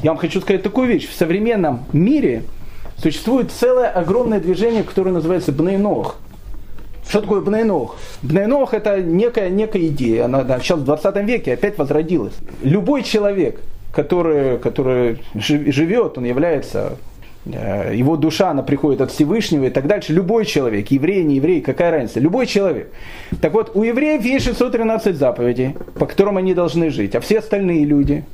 [0.01, 1.07] Я вам хочу сказать такую вещь.
[1.07, 2.43] В современном мире
[2.97, 6.17] существует целое огромное движение, которое называется Бнейнох.
[7.07, 7.95] Что такое Бнейнох?
[8.23, 12.33] Бнейнох это некая, некая идея, она, она сейчас в 20 веке опять возродилась.
[12.63, 13.61] Любой человек,
[13.95, 16.97] который, который живет, он является
[17.45, 20.11] э, его душа, она приходит от Всевышнего и так дальше.
[20.11, 22.91] Любой человек, еврей, не еврей, какая разница, любой человек.
[23.41, 27.85] Так вот, у евреев есть 613 заповедей, по которым они должны жить, а все остальные
[27.85, 28.25] люди,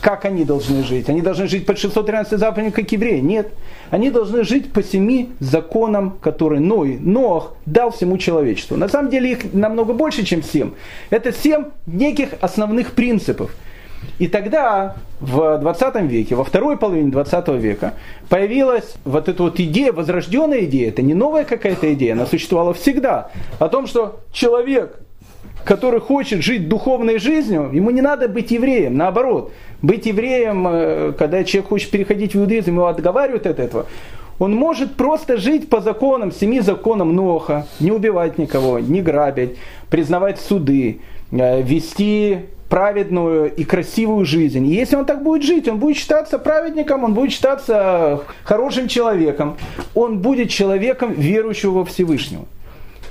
[0.00, 1.08] как они должны жить?
[1.08, 3.18] Они должны жить по 613 заповедям, как евреи?
[3.18, 3.48] Нет.
[3.90, 8.76] Они должны жить по семи законам, которые Ной, Нох дал всему человечеству.
[8.76, 10.70] На самом деле их намного больше, чем семь.
[11.10, 13.54] Это семь неких основных принципов–
[14.18, 17.94] и тогда, в 20 веке, во второй половине 20 века,
[18.28, 23.30] появилась вот эта вот идея, возрожденная идея, это не новая какая-то идея, она существовала всегда,
[23.58, 24.98] о том, что человек,
[25.64, 29.52] который хочет жить духовной жизнью, ему не надо быть евреем, наоборот.
[29.82, 33.86] Быть евреем, э, когда человек хочет переходить в иудаизм, его отговаривают от этого.
[34.40, 39.56] Он может просто жить по законам, семи законам Ноха, не убивать никого, не грабить,
[39.90, 44.66] признавать суды, э, вести праведную и красивую жизнь.
[44.66, 49.56] И если он так будет жить, он будет считаться праведником, он будет считаться хорошим человеком,
[49.94, 52.44] он будет человеком верующего во Всевышнего.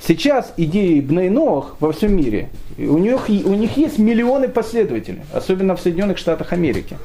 [0.07, 5.81] Сейчас идеи Бнейнох во всем мире, у них, у них есть миллионы последователей, особенно в
[5.81, 6.97] Соединенных Штатах Америки.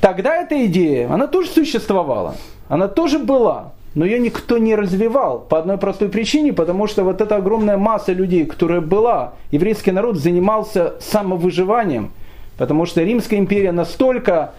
[0.00, 2.36] Тогда эта идея, она тоже существовала,
[2.68, 7.20] она тоже была, но ее никто не развивал по одной простой причине, потому что вот
[7.20, 12.10] эта огромная масса людей, которая была, еврейский народ занимался самовыживанием,
[12.56, 14.52] потому что Римская империя настолько,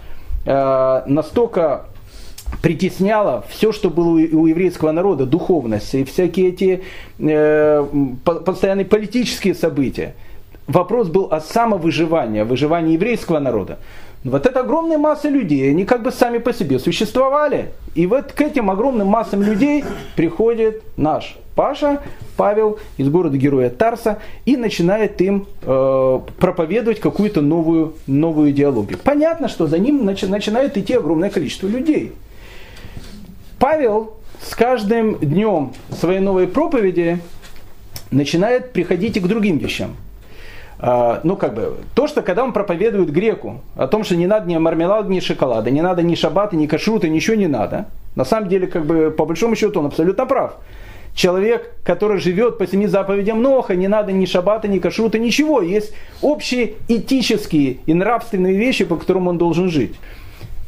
[0.45, 1.85] э, настолько
[2.61, 6.83] притесняла все, что было у еврейского народа, духовность и всякие эти
[7.19, 7.85] э,
[8.23, 10.15] постоянные политические события.
[10.67, 13.77] Вопрос был о самовыживании, о выживании еврейского народа.
[14.25, 17.69] Вот эта огромная масса людей, они как бы сами по себе существовали.
[17.93, 19.85] И вот к этим огромным массам людей
[20.15, 22.01] приходит наш Паша,
[22.35, 28.97] Павел из города Героя Тарса и начинает им э, проповедовать какую-то новую, новую идеологию.
[28.97, 32.13] Понятно, что за ним начи, начинает идти огромное количество людей.
[33.59, 37.19] Павел с каждым днем своей новой проповеди
[38.09, 39.95] начинает приходить и к другим вещам.
[40.87, 44.47] А, ну, как бы, то, что когда он проповедует греку о том, что не надо
[44.47, 48.49] ни мармелада, ни шоколада, не надо ни шабата, ни кашрута, ничего не надо, на самом
[48.49, 50.57] деле, как бы, по большому счету, он абсолютно прав.
[51.15, 55.61] Человек, который живет по семи заповедям Ноха, не надо ни шабата, ни кашрута, ничего.
[55.61, 59.95] Есть общие этические и нравственные вещи, по которым он должен жить.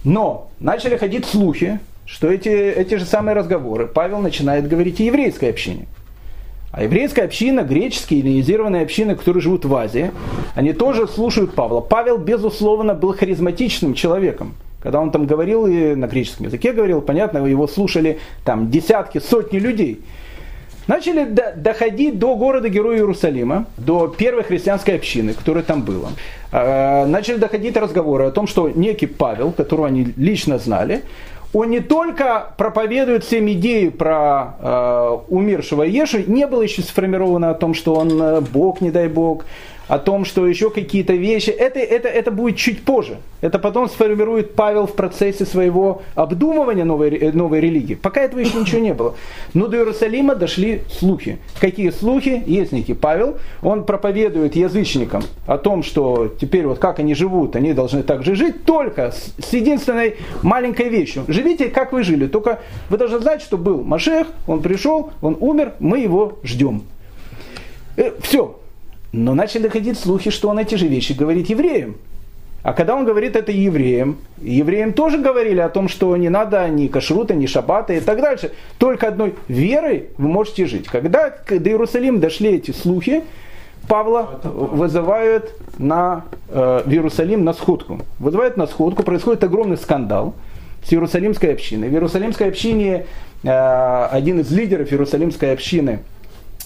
[0.03, 5.49] Но начали ходить слухи, что эти, эти же самые разговоры Павел начинает говорить о еврейской
[5.49, 5.85] общине.
[6.71, 10.11] А еврейская община, греческие эллинизированные общины, которые живут в Азии,
[10.53, 11.79] они тоже слушают Павла.
[11.79, 14.53] Павел, безусловно, был харизматичным человеком.
[14.81, 19.57] Когда он там говорил и на греческом языке говорил, понятно, его слушали там десятки, сотни
[19.57, 20.01] людей.
[20.87, 26.11] Начали доходить до города-героя Иерусалима, до первой христианской общины, которая там была.
[26.53, 31.01] А, начали доходить разговоры о том, что некий Павел, которого они лично знали,
[31.53, 37.53] он не только проповедует всем идею про э, умершего Ешу, не было еще сформировано о
[37.53, 39.45] том, что он э, Бог, не дай Бог,
[39.87, 43.17] о том, что еще какие-то вещи, это, это, это будет чуть позже.
[43.39, 47.93] Это потом сформирует Павел в процессе своего обдумывания новой, э, новой религии.
[47.95, 49.15] Пока этого еще ничего не было.
[49.53, 51.37] Но до Иерусалима дошли слухи.
[51.59, 52.43] Какие слухи?
[52.45, 53.37] Есть некий Павел.
[53.61, 58.35] Он проповедует язычникам о том, что теперь вот как они живут, они должны так же
[58.35, 61.23] жить, только с, единственной маленькой вещью.
[61.27, 62.27] Живите, как вы жили.
[62.27, 66.83] Только вы должны знать, что был Машех, он пришел, он умер, мы его ждем.
[67.95, 68.59] Э, все,
[69.11, 71.95] но начали доходить слухи, что он эти же вещи говорит евреям.
[72.63, 76.87] А когда он говорит это евреям, евреям тоже говорили о том, что не надо ни
[76.87, 78.51] кашрута, ни шабата и так дальше.
[78.77, 80.87] Только одной верой вы можете жить.
[80.87, 83.23] Когда до Иерусалима дошли эти слухи,
[83.87, 88.01] Павла вызывают на, э, в Иерусалим на сходку.
[88.19, 90.33] Вызывают на сходку, происходит огромный скандал
[90.83, 91.87] с Иерусалимской общиной.
[91.87, 93.05] В Иерусалимской общине
[93.43, 95.99] э, один из лидеров Иерусалимской общины–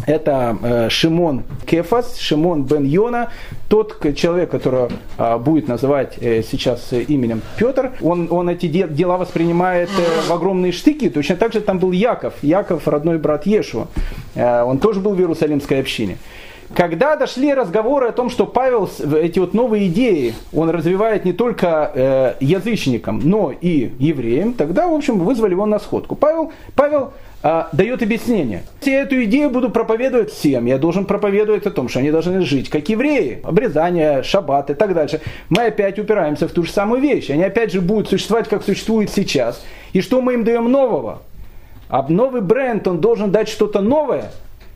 [0.06, 3.30] это э, Шимон Кефас, Шимон бен Йона,
[3.70, 7.92] тот человек, которого э, будет называть э, сейчас именем Петр.
[8.02, 11.10] Он, он эти дела воспринимает э, в огромные штыки.
[11.10, 13.88] Точно так же там был Яков, Яков родной брат Ешуа.
[14.36, 16.18] Э, он тоже был в Иерусалимской общине.
[16.74, 21.92] Когда дошли разговоры о том, что Павел эти вот новые идеи, он развивает не только
[21.94, 26.16] э, язычникам, но и евреям, тогда, в общем, вызвали его на сходку.
[26.16, 27.12] Павел, Павел
[27.44, 28.64] а, дает объяснение.
[28.84, 32.70] Я эту идею буду проповедовать всем, я должен проповедовать о том, что они должны жить
[32.70, 35.22] как евреи, обрезание, шаббат и так дальше.
[35.50, 37.30] Мы опять упираемся в ту же самую вещь.
[37.30, 39.64] Они опять же будут существовать, как существуют сейчас.
[39.94, 41.24] И что мы им даем нового?
[41.90, 44.32] А новый бренд, он должен дать что-то новое,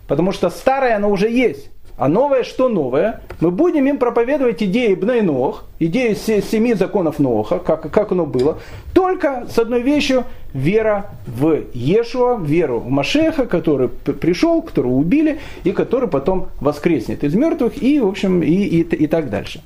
[0.08, 1.70] потому что старое, оно уже есть.
[1.98, 3.22] А новое что новое?
[3.40, 8.58] Мы будем им проповедовать идеи Бнейнох, идеи семи законов Ноха, как, как оно было,
[8.94, 15.72] только с одной вещью, вера в Ешуа, веру в Машеха, который пришел, которого убили, и
[15.72, 19.62] который потом воскреснет из мертвых, и, в общем, и, и, и так дальше.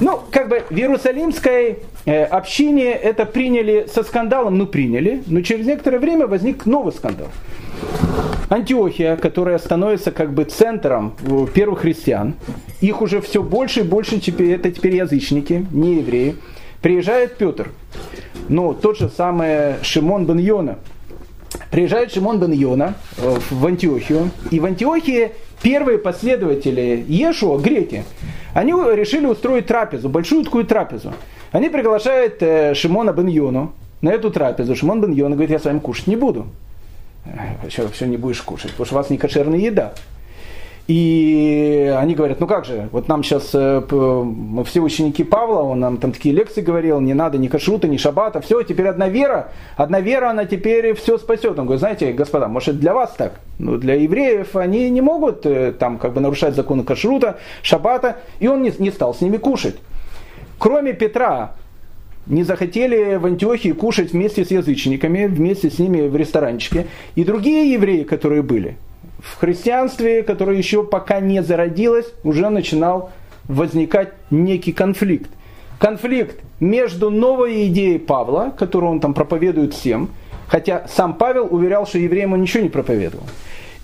[0.00, 1.78] Ну, как бы в Иерусалимской
[2.12, 7.28] общине это приняли со скандалом, ну приняли, но через некоторое время возник новый скандал.
[8.48, 12.34] Антиохия, которая становится как бы центром э, первых христиан,
[12.80, 16.36] их уже все больше и больше, теперь, это теперь язычники, не евреи.
[16.80, 17.70] Приезжает Петр,
[18.48, 20.78] ну, тот же самый Шимон бен Йона.
[21.70, 28.04] Приезжает Шимон бен Йона э, в Антиохию, и в Антиохии первые последователи Ешуа, греки,
[28.54, 31.12] они решили устроить трапезу, большую такую трапезу.
[31.52, 35.64] Они приглашают э, Шимона бен Йону, на эту трапезу Шимон бен Йона говорит, я с
[35.64, 36.46] вами кушать не буду.
[37.68, 39.92] Все, все не будешь кушать, потому что у вас не кошерная еда.
[40.88, 45.80] И они говорят, ну как же, вот нам сейчас, э, мы все ученики Павла, он
[45.80, 49.52] нам там такие лекции говорил, не надо ни кашрута, ни шабата, все, теперь одна вера,
[49.76, 51.58] одна вера, она теперь все спасет.
[51.58, 55.72] Он говорит, знаете, господа, может для вас так, но для евреев они не могут э,
[55.72, 59.76] там как бы нарушать законы кашрута, шабата, и он не, не стал с ними кушать.
[60.58, 61.52] Кроме Петра,
[62.26, 67.70] не захотели в Антиохии кушать вместе с язычниками, вместе с ними в ресторанчике, и другие
[67.74, 68.78] евреи, которые были–
[69.18, 73.10] в христианстве, которое еще пока не зародилось, уже начинал
[73.48, 75.30] возникать некий конфликт.
[75.78, 80.10] Конфликт между новой идеей Павла, которую он там проповедует всем,
[80.48, 83.24] хотя сам Павел уверял, что евреям он ничего не проповедовал,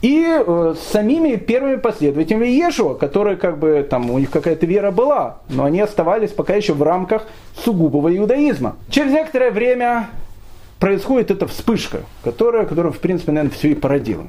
[0.03, 5.39] и э, самими первыми последователями Ешуа, которые как бы там у них какая-то вера была,
[5.49, 8.77] но они оставались пока еще в рамках сугубого иудаизма.
[8.91, 10.09] Через некоторое время
[10.79, 14.25] происходит эта вспышка, которая, которая в принципе, наверное, все и породила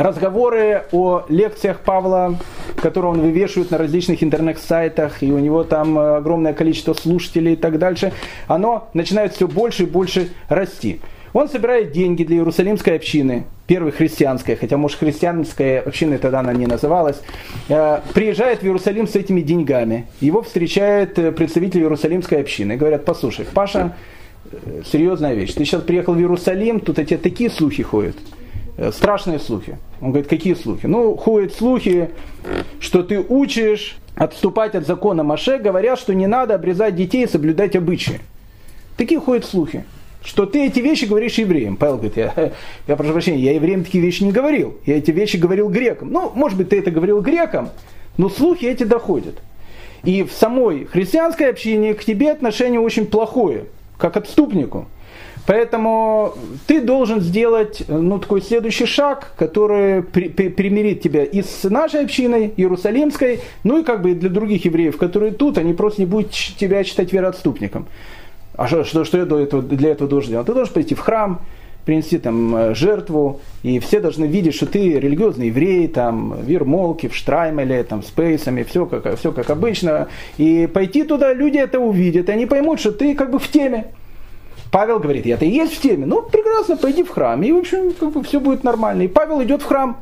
[0.00, 2.38] разговоры о лекциях Павла,
[2.76, 7.56] которые он вывешивает на различных интернет-сайтах, и у него там э, огромное количество слушателей и
[7.56, 8.12] так дальше,
[8.46, 11.00] оно начинает все больше и больше расти.
[11.32, 16.66] Он собирает деньги для Иерусалимской общины, первой христианской, хотя, может, христианская община тогда она не
[16.66, 17.20] называлась,
[17.68, 20.06] э, приезжает в Иерусалим с этими деньгами.
[20.20, 22.76] Его встречает э, представитель Иерусалимской общины.
[22.76, 23.94] Говорят, послушай, Паша,
[24.90, 25.52] серьезная вещь.
[25.52, 28.16] Ты сейчас приехал в Иерусалим, тут эти такие слухи ходят.
[28.80, 29.76] Э, страшные слухи.
[30.00, 30.86] Он говорит, какие слухи?
[30.86, 32.08] Ну, ходят слухи,
[32.80, 37.76] что ты учишь отступать от закона Маше, говоря, что не надо обрезать детей и соблюдать
[37.76, 38.20] обычаи.
[38.96, 39.84] Такие ходят слухи.
[40.24, 41.76] Что ты эти вещи говоришь евреям.
[41.76, 42.32] Павел говорит, я,
[42.86, 44.78] я прошу прощения, я евреям такие вещи не говорил.
[44.86, 46.10] Я эти вещи говорил грекам.
[46.10, 47.68] Ну, может быть, ты это говорил грекам,
[48.16, 49.42] но слухи эти доходят.
[50.04, 53.66] И в самой христианской общине к тебе отношение очень плохое,
[53.98, 54.86] как отступнику.
[55.46, 56.34] Поэтому
[56.66, 62.04] ты должен сделать ну, такой следующий шаг, который при, при, примирит тебя и с нашей
[62.04, 66.30] общиной, Иерусалимской, ну и как бы для других евреев, которые тут, они просто не будут
[66.30, 67.86] тебя считать вероотступником.
[68.56, 70.46] А что, что, что я для этого, для этого должен делать?
[70.46, 71.40] Ты должен пойти в храм,
[71.84, 77.08] принести там э, жертву, и все должны видеть, что ты религиозный еврей, там, в Ермолке,
[77.08, 80.08] в Штраймеле, там, с пейсами, все как, все как обычно.
[80.36, 83.86] И пойти туда, люди это увидят, они поймут, что ты как бы в теме.
[84.70, 86.06] Павел говорит, я-то и есть в теме.
[86.06, 87.42] Ну, прекрасно, пойди в храм.
[87.42, 89.02] И, в общем, как бы все будет нормально.
[89.02, 89.96] И Павел идет в храм.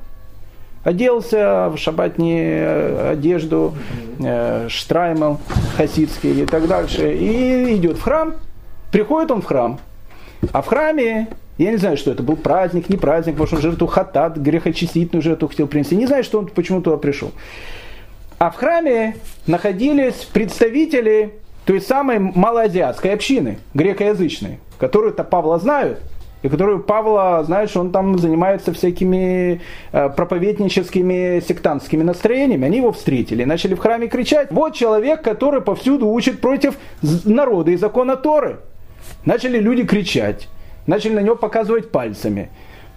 [0.84, 3.74] Оделся в шабатние э, одежду,
[4.20, 5.40] э, штраймел
[5.76, 7.14] хасидский и так дальше.
[7.14, 8.34] И идет в храм.
[8.92, 9.80] Приходит он в храм.
[10.52, 13.86] А в храме, я не знаю, что это был праздник, не праздник, что он жертву
[13.86, 15.96] хатат, грехочистительную жертву хотел принести.
[15.96, 17.32] Не знаю, что он почему туда пришел.
[18.38, 21.34] А в храме находились представители
[21.68, 26.00] той самой малоазиатской общины, грекоязычной, которую-то Павла знают,
[26.40, 29.60] и которую Павла что он там занимается всякими
[29.92, 32.64] э, проповедническими сектантскими настроениями.
[32.64, 36.74] Они его встретили, начали в храме кричать, вот человек, который повсюду учит против
[37.26, 38.60] народа и закона Торы.
[39.26, 40.48] Начали люди кричать,
[40.86, 42.48] начали на него показывать пальцами.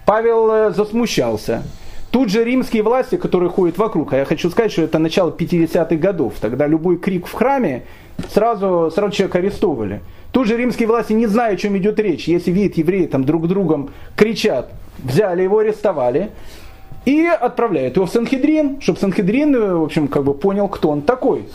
[0.06, 1.62] Павел э, засмущался.
[2.10, 5.96] Тут же римские власти, которые ходят вокруг, а я хочу сказать, что это начало 50-х
[5.96, 7.84] годов, тогда любой крик в храме,
[8.30, 10.02] сразу, сразу человека арестовывали.
[10.32, 13.48] Тут же римские власти, не зная, о чем идет речь, если видят евреи там друг
[13.48, 14.70] другом кричат,
[15.02, 16.30] взяли его, арестовали
[17.04, 21.46] и отправляют его в Санхедрин, чтобы Санхедрин, в общем, как бы понял, кто он такой.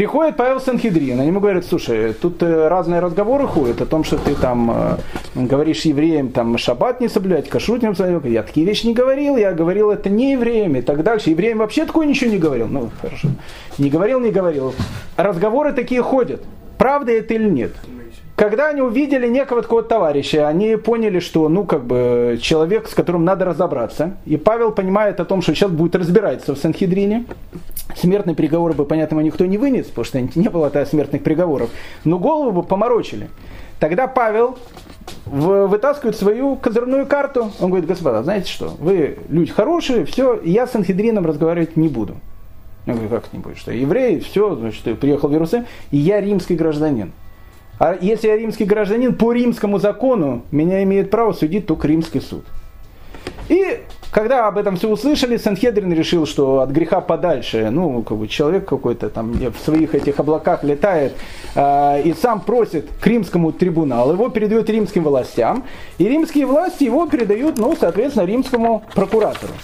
[0.00, 4.16] Приходит Павел Санхедрин, они ему говорят, слушай, тут э, разные разговоры ходят о том, что
[4.16, 4.96] ты там э,
[5.34, 8.32] говоришь евреям там шаббат не соблюдать, кашрут не соблюдать.
[8.32, 11.28] Я такие вещи не говорил, я говорил это не евреям и так дальше.
[11.28, 12.66] Евреям вообще такое ничего не говорил.
[12.68, 13.28] Ну, хорошо.
[13.76, 14.72] Не говорил, не говорил.
[15.18, 16.42] Разговоры такие ходят.
[16.78, 17.72] Правда это или нет?
[18.40, 23.22] Когда они увидели некого такого товарища, они поняли, что, ну, как бы, человек, с которым
[23.22, 24.16] надо разобраться.
[24.24, 27.26] И Павел понимает о том, что сейчас будет разбираться в Санхедрине.
[27.96, 31.68] Смертный приговор бы, понятно, никто не вынес, потому что не было тогда смертных приговоров.
[32.04, 33.28] Но голову бы поморочили.
[33.78, 34.56] Тогда Павел
[35.26, 37.52] вытаскивает свою козырную карту.
[37.60, 42.16] Он говорит, господа, знаете что, вы люди хорошие, все, я с Санхедрином разговаривать не буду.
[42.86, 46.56] Я говорю, как не будет, что еврей, все, значит, приехал в Иерусалим, и я римский
[46.56, 47.12] гражданин.
[47.80, 52.44] А если я римский гражданин, по римскому закону меня имеет право судить только римский суд.
[53.48, 53.80] И
[54.12, 58.68] когда об этом все услышали, Санхедрин решил, что от греха подальше, ну, как бы человек
[58.68, 61.14] какой-то там в своих этих облаках летает
[61.54, 65.64] э, и сам просит к римскому трибуналу, его передает римским властям,
[65.96, 69.54] и римские власти его передают, ну, соответственно, римскому прокуратору.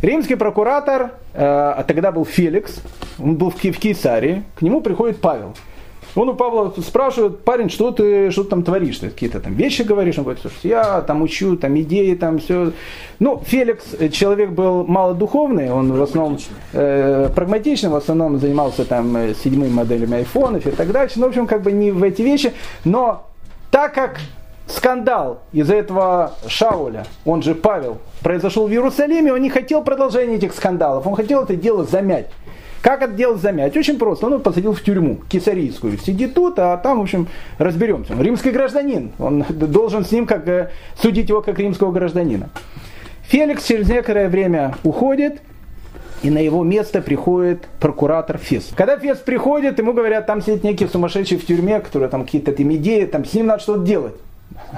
[0.00, 2.80] Римский прокуратор, э, а тогда был Феликс,
[3.18, 5.54] он был в, в Кейсарии, к нему приходит Павел.
[6.14, 8.98] Он у Павла спрашивает, парень, что ты, что ты там творишь?
[8.98, 10.18] Ты какие-то там вещи говоришь?
[10.18, 12.72] Он говорит, слушай, я там учу, там идеи, там все.
[13.18, 16.38] Ну, Феликс, э, человек был малодуховный, он в основном
[16.72, 21.18] э, прагматичный, в основном занимался там э, седьмыми моделями айфонов и так дальше.
[21.18, 22.52] Ну, в общем, как бы не в эти вещи.
[22.84, 23.26] Но
[23.70, 24.18] так как
[24.66, 30.54] скандал из-за этого Шауля, он же Павел, произошел в Иерусалиме, он не хотел продолжения этих
[30.54, 32.28] скандалов, он хотел это дело замять.
[32.82, 33.76] Как это дело замять?
[33.76, 34.26] Очень просто.
[34.26, 35.96] Он его посадил в тюрьму кесарийскую.
[35.98, 37.28] Сидит тут, а там, в общем,
[37.58, 38.12] разберемся.
[38.12, 39.12] Он римский гражданин.
[39.20, 40.70] Он должен с ним как, э,
[41.00, 42.50] судить его как римского гражданина.
[43.22, 45.40] Феликс через некоторое время уходит,
[46.22, 48.70] и на его место приходит прокуратор Фес.
[48.76, 52.72] Когда Фес приходит, ему говорят, там сидит некий сумасшедший в тюрьме, который там какие-то там
[52.74, 54.14] идеи, там с ним надо что-то делать.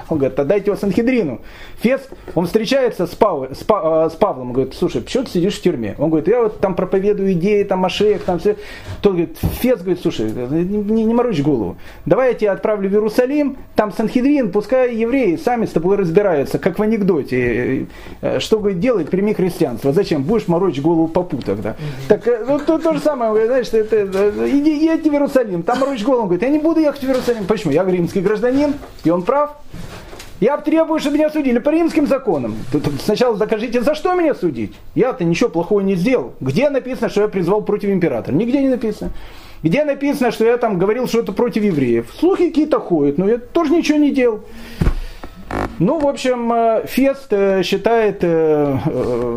[0.09, 1.41] Он говорит, отдайте его Санхедрину.
[1.79, 5.31] Фес, он встречается с, Пав, с, Па, э, с Павлом, он говорит, слушай, почему ты
[5.31, 5.95] сидишь в тюрьме?
[5.97, 8.57] Он говорит, я вот там проповедую идеи, там о шеях, там все.
[9.01, 11.77] Тот говорит, Фес говорит, слушай, не, не морочь голову.
[12.05, 16.79] Давай я тебя отправлю в Иерусалим, там Санхедрин, пускай евреи сами с тобой разбираются, как
[16.79, 17.87] в анекдоте.
[18.21, 19.93] Э, что, говорит, делать, прими христианство.
[19.93, 20.23] Зачем?
[20.23, 21.75] Будешь морочь голову попу тогда.
[22.07, 26.03] Так, ну, то, то же самое, говорит, знаешь, это, иди, едь в Иерусалим, там морочь
[26.03, 26.23] голову.
[26.23, 27.45] Он говорит, я не буду ехать в Иерусалим.
[27.45, 27.73] Почему?
[27.73, 28.73] Я римский гражданин,
[29.03, 29.51] и он прав.
[30.41, 32.57] Я требую, чтобы меня судили по римским законам.
[33.03, 34.73] Сначала докажите, за что меня судить.
[34.93, 36.33] Я-то ничего плохого не сделал.
[36.41, 38.35] Где написано, что я призвал против императора?
[38.35, 39.11] Нигде не написано.
[39.63, 42.13] Где написано, что я там говорил что это против евреев?
[42.19, 44.41] Слухи какие-то ходят, но я тоже ничего не делал.
[45.77, 48.77] Ну, в общем, э, Фест э, считает, э,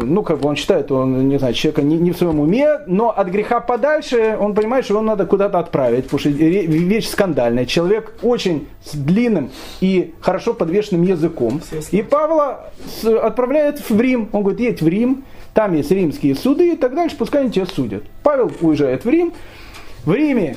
[0.02, 3.10] ну, как бы он считает, он, не знаю, человека не, не в своем уме, но
[3.10, 7.66] от греха подальше он понимает, что его надо куда-то отправить, потому что вещь скандальная.
[7.66, 9.50] Человек очень с длинным
[9.80, 11.60] и хорошо подвешенным языком.
[11.90, 12.70] И Павла
[13.04, 14.28] отправляет в Рим.
[14.32, 17.66] Он говорит, едь в Рим, там есть римские суды и так дальше, пускай они тебя
[17.66, 18.04] судят.
[18.22, 19.32] Павел уезжает в Рим.
[20.04, 20.56] В Риме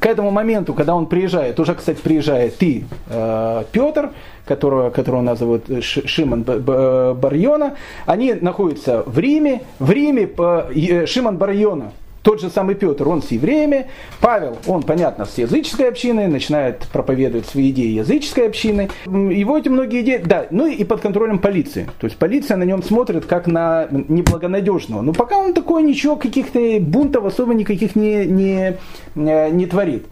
[0.00, 4.10] к этому моменту, когда он приезжает, уже, кстати, приезжает ты, э, Петр,
[4.44, 9.62] которого, которого называют Шимон Барьона, они находятся в Риме.
[9.78, 11.92] В Риме э, Шимон Барьона
[12.26, 13.86] тот же самый Петр, он с евреями.
[14.20, 18.90] Павел, он, понятно, с языческой общиной, начинает проповедовать свои идеи языческой общины.
[19.06, 21.88] Его эти многие идеи, да, ну и под контролем полиции.
[22.00, 25.02] То есть полиция на нем смотрит как на неблагонадежного.
[25.02, 28.76] Но пока он такой ничего, каких-то бунтов особо никаких не, не,
[29.14, 30.06] э, не творит.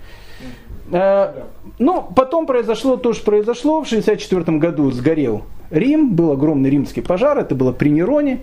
[0.92, 1.32] Э,
[1.80, 3.82] ну, потом произошло то, что произошло.
[3.82, 8.38] В 1964 году сгорел Рим, был огромный римский пожар, это было при Нероне.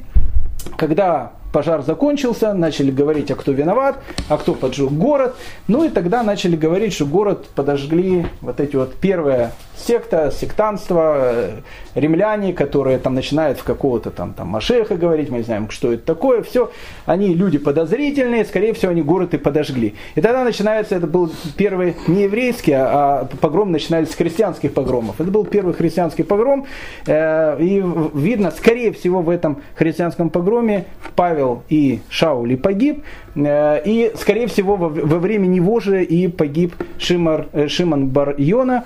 [0.76, 3.98] Когда пожар закончился, начали говорить, а кто виноват,
[4.30, 5.36] а кто поджег город.
[5.68, 11.50] Ну и тогда начали говорить, что город подожгли вот эти вот первая секта, сектанство, э,
[11.96, 16.06] римляне, которые там начинают в какого-то там, там Машеха говорить, мы не знаем, что это
[16.06, 16.72] такое, все,
[17.06, 19.96] они люди подозрительные, скорее всего, они город и подожгли.
[20.16, 25.20] И тогда начинается, это был первый не еврейский, а, а погром начинались с христианских погромов.
[25.20, 26.68] Это был первый христианский погром,
[27.08, 27.84] э, и
[28.14, 30.86] видно, скорее всего, в этом христианском погроме
[31.16, 33.04] Павел и Шаули погиб,
[33.36, 38.84] э, и, скорее всего, во, время него же и погиб Шимар, Шиман Бар Йона,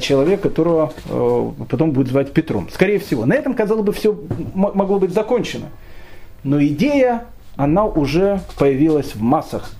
[0.00, 2.68] человек, которого э, потом будет звать Петром.
[2.72, 3.26] Скорее всего.
[3.26, 4.18] На этом, казалось бы, все
[4.54, 5.66] могло быть закончено.
[6.44, 7.24] Но идея,
[7.56, 9.70] она уже появилась в массах.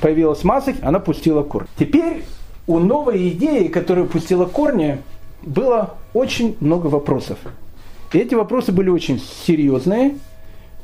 [0.00, 1.68] Появилась в массах, она пустила корни.
[1.78, 2.24] Теперь
[2.66, 4.98] у новой идеи, которая пустила корни,
[5.42, 7.38] было очень много вопросов.
[8.12, 10.16] И эти вопросы были очень серьезные,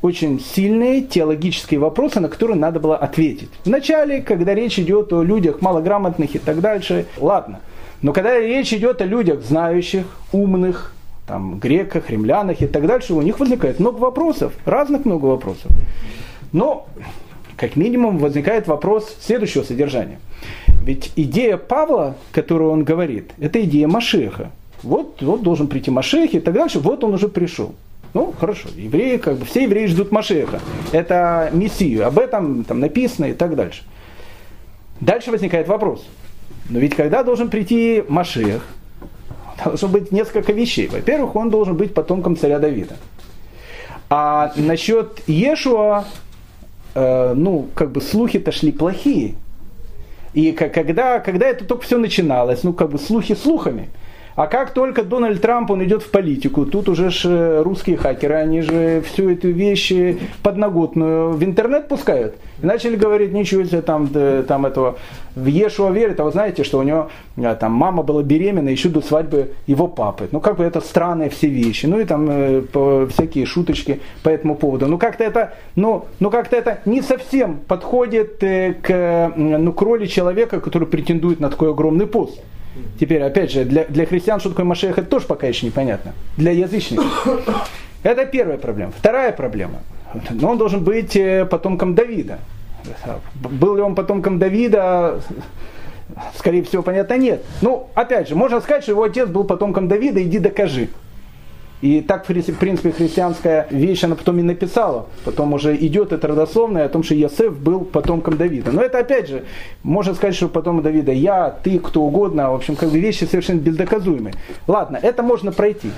[0.01, 3.49] очень сильные теологические вопросы, на которые надо было ответить.
[3.65, 7.59] Вначале, когда речь идет о людях малограмотных и так дальше, ладно.
[8.01, 10.93] Но когда речь идет о людях знающих, умных,
[11.27, 15.71] там, греках, римлянах и так дальше, у них возникает много вопросов, разных много вопросов.
[16.53, 16.87] Но,
[17.57, 20.19] как минимум, возникает вопрос следующего содержания.
[20.81, 24.49] Ведь идея Павла, которую он говорит, это идея Машеха.
[24.81, 27.75] Вот, вот должен прийти Машех и так дальше, вот он уже пришел.
[28.13, 30.59] Ну, хорошо, евреи, как бы, все евреи ждут Машеха.
[30.91, 33.83] Это Мессию, об этом там написано и так дальше.
[34.99, 36.05] Дальше возникает вопрос–
[36.69, 38.63] но ведь когда должен прийти Машех,
[39.63, 40.87] должно быть несколько вещей.
[40.87, 42.95] Во-первых, он должен быть потомком царя Давида.
[44.09, 46.05] А насчет Ешуа,
[46.93, 49.35] э, ну, как бы слухи-то шли плохие.
[50.33, 53.89] И когда, когда это только все начиналось, ну, как бы слухи слухами.
[54.39, 58.35] А как только Дональд Трамп, он идет в политику, тут уже ж э, русские хакеры,
[58.35, 59.91] они же всю эту вещь
[60.41, 62.35] подноготную в интернет пускают.
[62.63, 64.95] И начали говорить, ничего себе, там, там этого,
[65.35, 68.87] в Ешуа верит, а вы знаете, что у него э, там мама была беременна еще
[68.87, 70.29] до свадьбы его папы.
[70.31, 71.85] Ну, как бы это странные все вещи.
[71.85, 74.87] Ну, и там э, всякие шуточки по этому поводу.
[74.87, 80.05] Ну, как-то это, ну, ну, как-то это не совсем подходит э, к, ну, к роли
[80.05, 82.41] человека, который претендует на такой огромный пост.
[82.99, 86.13] Теперь, опять же, для, для христиан, что такое Машех, это тоже пока еще непонятно.
[86.37, 87.27] Для язычников.
[88.03, 88.93] Это первая проблема.
[88.97, 89.79] Вторая проблема.
[90.31, 92.39] Но он должен быть э, потомком Давида.
[93.35, 95.21] Был ли он потомком Давида?
[96.35, 97.43] Скорее всего, понятно, нет.
[97.61, 100.89] Ну, опять же, можно сказать, что его отец был потомком Давида, иди докажи.
[101.81, 105.05] И так, в принципе, христианская вещь она потом и написала.
[105.23, 108.73] Потом уже идет это родословное о том, что Йосеф был потомком Давида.
[108.73, 109.45] Но это, опять же,
[109.81, 112.51] можно сказать, что потом Давида я, ты, кто угодно.
[112.51, 114.35] В общем, как бы вещи совершенно бездоказуемые.
[114.67, 115.89] Ладно, это можно пройти.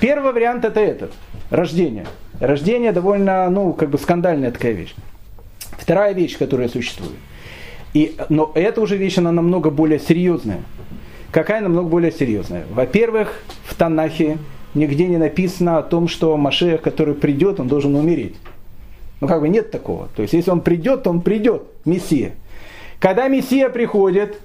[0.00, 1.12] Первый вариант это этот.
[1.50, 2.06] Рождение.
[2.40, 4.94] Рождение довольно, ну, как бы скандальная такая вещь.
[5.78, 7.12] Вторая вещь, которая существует.
[7.94, 10.62] И, но эта уже вещь, она намного более серьезная.
[11.30, 12.64] Какая намного более серьезная?
[12.70, 14.38] Во-первых, в Танахе
[14.74, 18.36] нигде не написано о том, что Машех, который придет, он должен умереть.
[19.20, 20.08] Ну как бы нет такого.
[20.14, 22.32] То есть если он придет, то он придет, Мессия.
[23.00, 24.40] Когда Мессия приходит,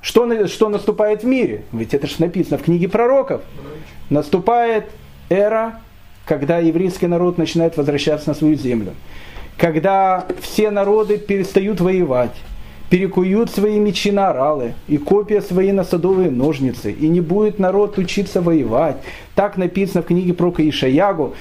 [0.00, 1.64] что, что наступает в мире?
[1.72, 3.42] Ведь это же написано в книге пророков.
[4.10, 4.86] Наступает
[5.28, 5.80] эра,
[6.26, 8.94] когда еврейский народ начинает возвращаться на свою землю.
[9.58, 12.34] Когда все народы перестают воевать
[12.92, 17.96] перекуют свои мечи на оралы и копия свои на садовые ножницы, и не будет народ
[17.96, 18.98] учиться воевать.
[19.34, 21.32] Так написано в книге про Ишаягу.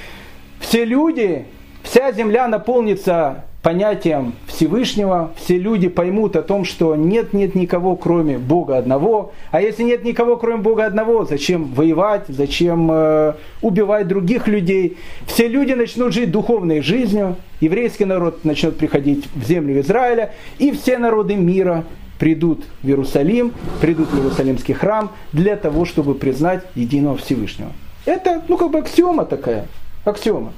[0.62, 1.44] Все люди,
[1.84, 8.38] вся земля наполнится понятием Всевышнего, все люди поймут о том, что нет, нет никого, кроме
[8.38, 9.34] Бога одного.
[9.52, 14.98] А если нет никого, кроме Бога одного, зачем воевать, зачем э, убивать других людей?
[15.28, 20.98] Все люди начнут жить духовной жизнью, еврейский народ начнет приходить в землю Израиля, и все
[20.98, 21.86] народы мира
[22.18, 27.72] придут в Иерусалим, придут в Иерусалимский храм для того, чтобы признать единого Всевышнего.
[28.06, 29.68] Это, ну, как бы аксиома такая,
[30.04, 30.54] аксиома.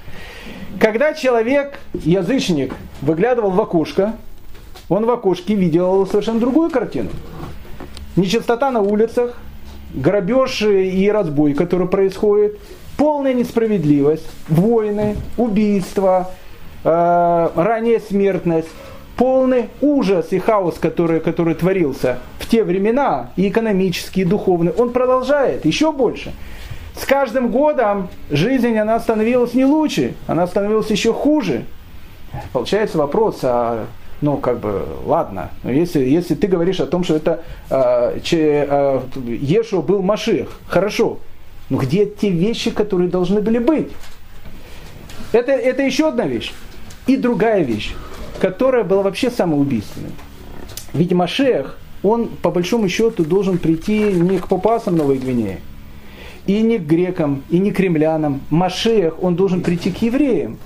[0.79, 2.73] Когда человек, язычник,
[3.03, 4.13] выглядывал в окошко,
[4.89, 7.09] он в окошке видел совершенно другую картину.
[8.15, 9.37] Нечистота на улицах,
[9.93, 12.59] грабеж и разбой, который происходит,
[12.97, 16.31] полная несправедливость, войны, убийства,
[16.83, 18.69] э, ранняя смертность,
[19.17, 24.91] полный ужас и хаос, который, который творился в те времена, и экономический, и духовный, он
[24.91, 26.33] продолжает еще больше
[26.95, 31.65] с каждым годом жизнь она становилась не лучше, она становилась еще хуже.
[32.51, 33.85] Получается вопрос, а
[34.21, 38.67] ну, как бы, ладно, но если, если ты говоришь о том, что это э, че,
[38.69, 39.01] э,
[39.41, 41.19] Ешуа был Маших, хорошо,
[41.69, 43.89] но где те вещи, которые должны были быть?
[45.33, 46.53] Это, это еще одна вещь.
[47.05, 47.93] И другая вещь,
[48.39, 50.11] которая была вообще самоубийственной.
[50.93, 55.59] Ведь Машех, он по большому счету должен прийти не к попасам Новой Гвинеи,
[56.45, 58.41] и не к грекам, и не к римлянам.
[58.49, 60.57] Машех, он должен прийти к евреям.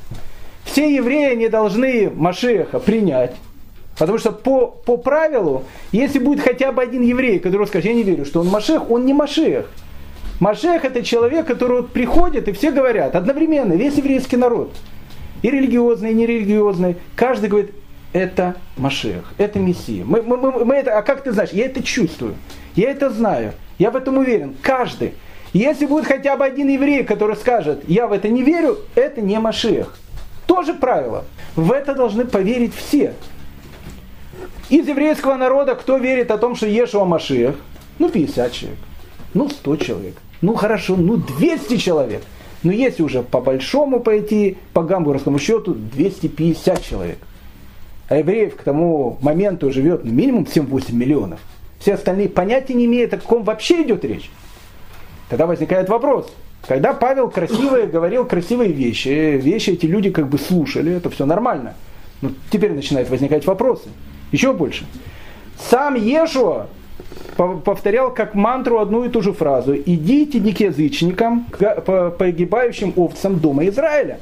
[0.67, 3.33] Все евреи не должны Машеха принять.
[3.97, 8.03] Потому что по, по правилу, если будет хотя бы один еврей, который скажет, я не
[8.03, 9.65] верю, что он Машех, он не Машех.
[10.39, 14.71] Машех это человек, который вот приходит, и все говорят одновременно, весь еврейский народ,
[15.41, 17.71] и религиозный, и нерелигиозный, каждый говорит,
[18.13, 20.05] это Машех, это Мессия.
[20.05, 21.49] Мы, мы, мы, мы это, а как ты знаешь?
[21.51, 22.35] Я это чувствую,
[22.75, 24.55] я это знаю, я в этом уверен.
[24.61, 25.13] Каждый.
[25.53, 29.39] Если будет хотя бы один еврей, который скажет, я в это не верю, это не
[29.39, 29.97] Машех.
[30.47, 31.25] Тоже правило.
[31.55, 33.13] В это должны поверить все.
[34.69, 37.55] Из еврейского народа кто верит о том, что Ешуа Машех?
[37.99, 38.79] Ну, 50 человек.
[39.33, 40.15] Ну, 100 человек.
[40.41, 42.23] Ну, хорошо, ну, 200 человек.
[42.63, 47.19] Но если уже по большому пойти, по гамбургскому счету, 250 человек.
[48.09, 51.39] А евреев к тому моменту живет ну, минимум 7-8 миллионов.
[51.79, 54.31] Все остальные понятия не имеют, о каком вообще идет речь.
[55.29, 56.33] Тогда возникает вопрос.
[56.65, 61.73] Когда Павел красивые говорил красивые вещи, вещи эти люди как бы слушали, это все нормально.
[62.21, 63.89] Но теперь начинают возникать вопросы.
[64.31, 64.85] Еще больше.
[65.69, 66.67] Сам Ешуа
[67.35, 69.75] повторял как мантру одну и ту же фразу.
[69.75, 74.19] «Идите не к язычникам, к погибающим овцам дома Израиля».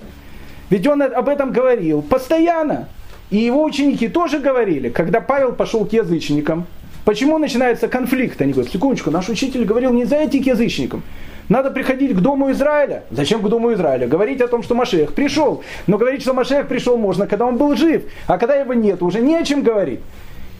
[0.70, 2.90] Ведь он об этом говорил постоянно.
[3.30, 6.68] И его ученики тоже говорили, когда Павел пошел к язычникам,
[7.06, 8.42] Почему начинается конфликт?
[8.42, 11.04] Они говорят, секундочку, наш учитель говорил, не зайти к язычникам.
[11.50, 13.04] Надо приходить к Дому Израиля.
[13.12, 14.08] Зачем к Дому Израиля?
[14.08, 15.64] Говорить о том, что Машех пришел.
[15.88, 18.04] Но говорить, что Машех пришел можно, когда он был жив.
[18.28, 20.00] А когда его нет, уже не о чем говорить.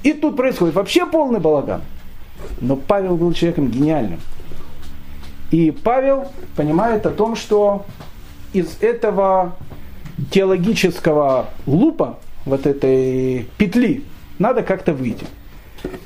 [0.04, 1.82] И тут происходит вообще полный балаган.
[2.62, 4.20] Но Павел был человеком гениальным.
[5.52, 7.86] И Павел понимает о том, что
[8.54, 9.56] из этого
[10.32, 14.04] теологического лупа, вот этой петли,
[14.38, 15.26] надо как-то выйти.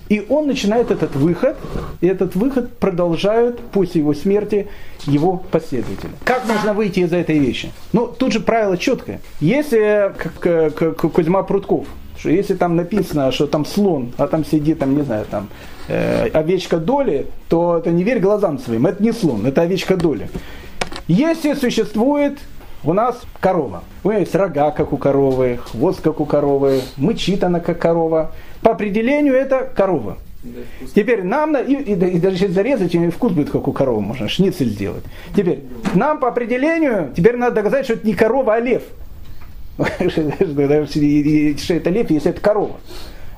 [0.09, 1.57] И он начинает этот выход,
[2.01, 4.67] и этот выход продолжают после его смерти
[5.05, 6.11] его последователи.
[6.23, 7.71] Как можно выйти из этой вещи?
[7.93, 9.21] Ну, тут же правило четкое.
[9.39, 14.79] Если, как, как Кузьма Прутков, что если там написано, что там слон, а там сидит,
[14.79, 15.47] там, не знаю, там,
[15.87, 20.29] э, овечка доли, то это не верь глазам своим, это не слон, это овечка доли.
[21.07, 22.37] Если существует
[22.83, 23.83] у нас корова.
[24.03, 28.31] У нее есть рога, как у коровы, хвост, как у коровы, мычит она, как корова.
[28.61, 30.17] По определению это корова.
[30.95, 34.29] Теперь нам, и, и, и даже если зарезать, и вкус будет как у коровы, можно
[34.29, 35.03] шницель сделать.
[35.35, 35.63] Теперь,
[35.93, 38.83] нам по определению, теперь надо доказать, что это не корова, а лев.
[39.79, 42.77] Что это лев, если это корова.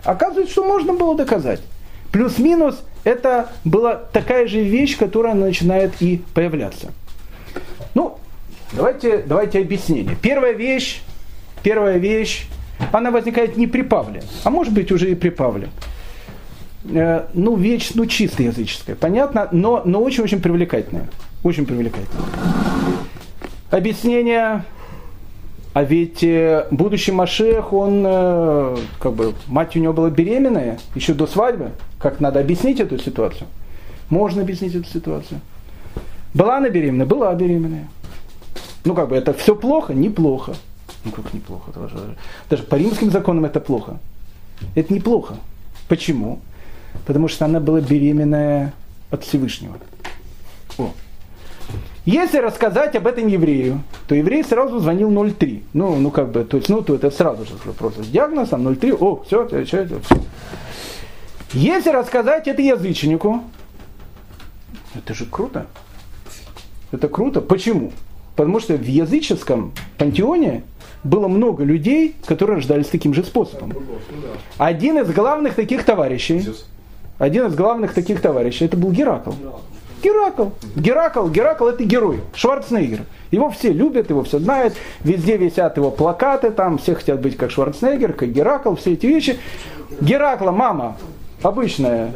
[0.03, 1.61] Оказывается, что можно было доказать.
[2.11, 6.91] Плюс-минус, это была такая же вещь, которая начинает и появляться.
[7.93, 8.17] Ну,
[8.73, 10.15] давайте, давайте объяснение.
[10.21, 11.01] Первая вещь,
[11.63, 12.47] первая вещь,
[12.91, 15.69] она возникает не при Павле, а может быть уже и при Павле.
[16.89, 21.07] Э, ну, вещь, ну, чисто языческая, понятно, но, но очень-очень привлекательная.
[21.43, 22.25] Очень привлекательная.
[23.69, 24.63] Объяснение,
[25.73, 31.13] а ведь э, будущий Машех, он, э, как бы, мать у него была беременная, еще
[31.13, 31.71] до свадьбы.
[31.99, 33.47] Как надо объяснить эту ситуацию?
[34.09, 35.39] Можно объяснить эту ситуацию.
[36.33, 37.05] Была она беременная?
[37.05, 37.87] Была беременная.
[38.83, 39.93] Ну, как бы, это все плохо?
[39.93, 40.53] Неплохо.
[41.05, 41.71] Ну, как неплохо?
[42.49, 43.97] Даже, по римским законам это плохо.
[44.75, 45.35] Это неплохо.
[45.87, 46.39] Почему?
[47.05, 48.73] Потому что она была беременная
[49.09, 49.77] от Всевышнего.
[50.77, 50.91] О.
[52.05, 55.63] Если рассказать об этом еврею, то еврей сразу звонил 03.
[55.73, 58.93] Ну, ну как бы, то есть, ну, то это сразу же вопрос с диагнозом 03,
[58.93, 59.87] о, все, все, все.
[61.53, 63.43] Если рассказать это язычнику,
[64.95, 65.67] это же круто.
[66.91, 67.39] Это круто.
[67.41, 67.91] Почему?
[68.35, 70.63] Потому что в языческом пантеоне
[71.03, 73.73] было много людей, которые рождались таким же способом.
[74.57, 76.47] Один из главных таких товарищей,
[77.17, 79.31] один из главных таких товарищей, это был Геракл.
[80.03, 80.47] Геракл.
[80.75, 82.21] Геракл, Геракл это герой.
[82.33, 83.01] Шварценеггер.
[83.29, 84.73] Его все любят, его все знают.
[85.03, 89.37] Везде висят его плакаты, там все хотят быть как Шварценеггер, как Геракл, все эти вещи.
[89.99, 90.97] Геракла мама
[91.43, 92.11] обычная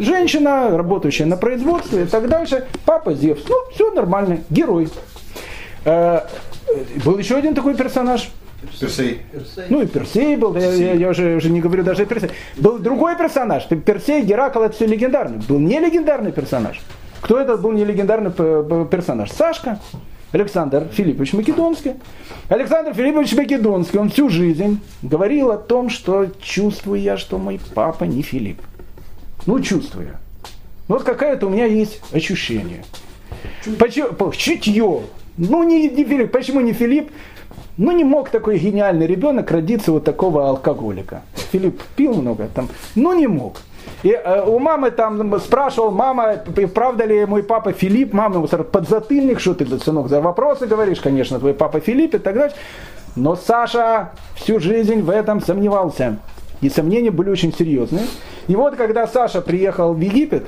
[0.00, 2.66] женщина, работающая на производстве и так дальше.
[2.84, 3.42] Папа Зевс.
[3.48, 4.88] Ну, все нормально, герой.
[5.84, 6.20] Э,
[7.04, 8.30] был еще один такой персонаж.
[8.80, 9.22] Персей.
[9.68, 12.30] Ну и Персей был, я, я, я уже, уже не говорю даже о Персее.
[12.56, 13.66] Был другой персонаж.
[13.66, 15.38] Персей, Геракл, это все легендарный.
[15.38, 16.80] Был не легендарный персонаж.
[17.20, 19.30] Кто этот был не легендарный персонаж?
[19.32, 19.80] Сашка.
[20.32, 21.94] Александр Филиппович Македонский.
[22.48, 28.04] Александр Филиппович Македонский, он всю жизнь говорил о том, что чувствую я, что мой папа
[28.04, 28.60] не Филипп.
[29.46, 30.16] Ну, чувствую.
[30.88, 32.84] Вот какое-то у меня есть ощущение.
[33.78, 34.32] Почему?
[34.32, 35.02] Чутье.
[35.36, 36.32] Ну, не, не Филипп.
[36.32, 37.10] Почему не Филипп?
[37.78, 41.22] Ну, не мог такой гениальный ребенок родиться вот такого алкоголика.
[41.52, 43.56] Филипп пил много там, но не мог.
[44.02, 46.36] И э, у мамы там спрашивал, мама,
[46.74, 48.12] правда ли мой папа Филипп?
[48.12, 52.18] Мама ему сразу подзатыльник, что ты, сынок, за вопросы говоришь, конечно, твой папа Филипп и
[52.18, 52.56] так далее.
[53.16, 56.18] Но Саша всю жизнь в этом сомневался.
[56.60, 58.04] И сомнения были очень серьезные.
[58.48, 60.46] И вот когда Саша приехал в Египет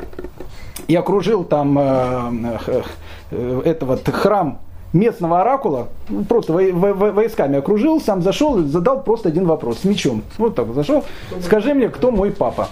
[0.88, 2.82] и окружил там э, э,
[3.30, 4.60] э, этого храм
[4.94, 10.22] местного оракула, ну, просто войсками окружил, сам зашел и задал просто один вопрос с мечом.
[10.38, 11.04] Вот так вот зашел.
[11.42, 12.68] Скажи мне, кто мой папа?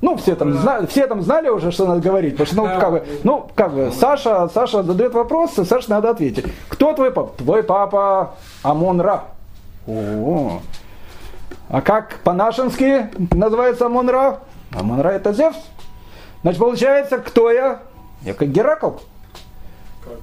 [0.00, 2.36] Ну, все там, знали, все там знали уже, что надо говорить.
[2.36, 6.44] Потому что, ну, как бы, ну, как бы, Саша, Саша задает вопрос, Саша надо ответить.
[6.68, 7.32] Кто твой папа?
[7.38, 9.24] Твой папа Амон Ра.
[9.86, 10.60] О,
[11.70, 14.40] а как по-нашенски называется Амон Ра?
[14.72, 15.56] Амон Ра это Зевс.
[16.42, 17.80] Значит, получается, кто я?
[18.22, 18.90] Я как Геракл.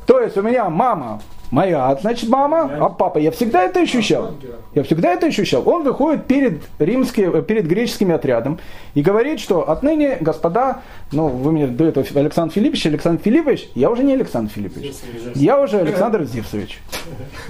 [0.06, 1.22] То есть у меня мама
[1.52, 3.20] моя, значит мама, а папа.
[3.20, 4.32] Я всегда это ощущал.
[4.74, 5.68] Я всегда это ощущал.
[5.68, 8.60] Он выходит перед, римским, перед греческим отрядом
[8.96, 13.92] и говорит, что отныне, господа, ну вы мне до этого Александр Филиппович, Александр Филиппович, я
[13.92, 14.96] уже не Александр Филиппович,
[15.36, 16.82] я уже Александр Зевсович.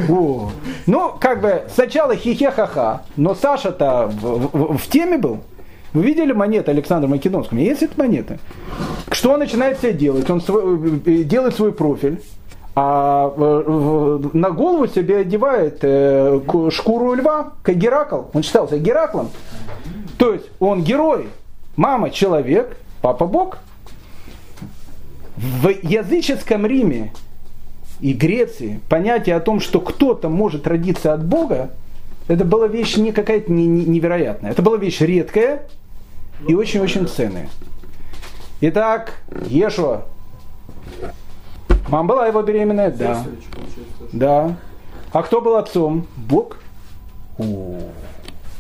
[0.10, 0.52] О.
[0.88, 5.40] Ну, как бы сначала хихе-ха-ха, но Саша-то в, в, в теме был.
[5.94, 7.58] Вы видели монеты Александра Македонского?
[7.60, 8.40] Есть эти монеты?
[9.12, 10.30] Что он начинает себе делать?
[10.30, 12.22] Он свой, э, делает свой профиль,
[12.74, 13.34] а
[14.34, 16.40] на голову себе одевает э,
[16.70, 18.22] шкуру льва, как Геракл.
[18.34, 19.30] Он считался Гераклом.
[20.18, 21.28] То есть он герой,
[21.76, 23.58] мама человек, папа Бог.
[25.36, 27.12] В языческом Риме
[28.00, 31.72] и Греции понятие о том, что кто-то может родиться от Бога,
[32.28, 34.52] это была вещь не какая-то невероятная.
[34.52, 35.68] Это была вещь редкая,
[36.48, 37.50] и очень-очень ценные.
[38.62, 39.14] Итак,
[39.48, 40.06] Ешуа,
[41.92, 42.90] Мама была его беременная?
[42.90, 43.24] Да.
[44.14, 44.56] Да.
[45.12, 46.08] А кто был отцом?
[46.16, 46.58] Бог.
[47.38, 47.80] О,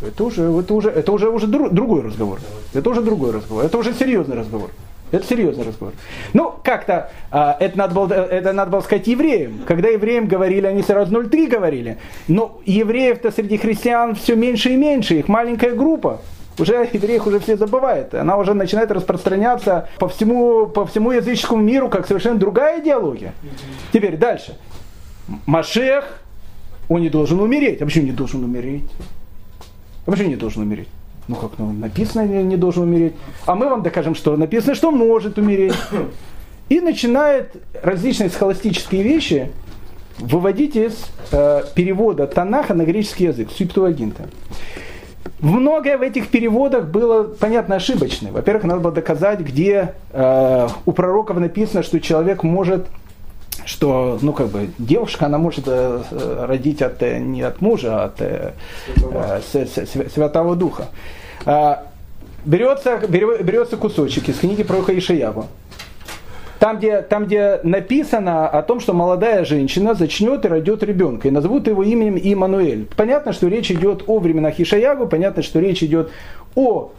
[0.01, 2.39] это уже, это уже, это уже, уже другой разговор.
[2.73, 3.63] Это уже другой разговор.
[3.63, 4.71] Это уже серьезный разговор.
[5.11, 5.93] Это серьезный разговор.
[6.33, 9.61] Ну, как-то а, это, надо было, это надо было сказать евреям.
[9.67, 11.97] Когда евреям говорили, они сразу 0,3 говорили.
[12.27, 15.15] Но евреев-то среди христиан все меньше и меньше.
[15.15, 16.21] Их маленькая группа.
[16.57, 18.13] Уже евреев уже все забывают.
[18.13, 23.33] Она уже начинает распространяться по всему, по всему языческому миру, как совершенно другая идеология.
[23.91, 24.57] Теперь дальше.
[25.45, 26.21] Машех,
[26.87, 27.81] он не должен умереть.
[27.81, 28.89] А почему не должен умереть?
[30.05, 30.89] А почему не должен умереть?
[31.31, 33.13] Ну как, ну, написано не, не должен умереть.
[33.45, 35.73] А мы вам докажем, что написано, что может умереть.
[36.67, 39.49] И начинает различные схоластические вещи
[40.19, 44.23] выводить из э, перевода Танаха на греческий язык, Септуагинта.
[45.39, 48.33] Многое в этих переводах было, понятно, ошибочное.
[48.33, 52.87] Во-первых, надо было доказать, где э, у пророков написано, что человек может
[53.63, 56.01] что, ну, как бы, девушка, она может э,
[56.47, 58.53] родить от, э, не от мужа, а от э,
[58.97, 59.39] э,
[60.13, 60.87] Святого Духа.
[60.89, 65.47] Э, берется, берется кусочек из книги пророка Ишияву.
[66.61, 71.31] Там где, там, где написано о том, что молодая женщина зачнет и родит ребенка, и
[71.31, 72.87] назовут его именем Имануэль.
[72.95, 76.11] Понятно, что речь идет о временах Ишаягу, понятно, что речь идет
[76.53, 76.91] о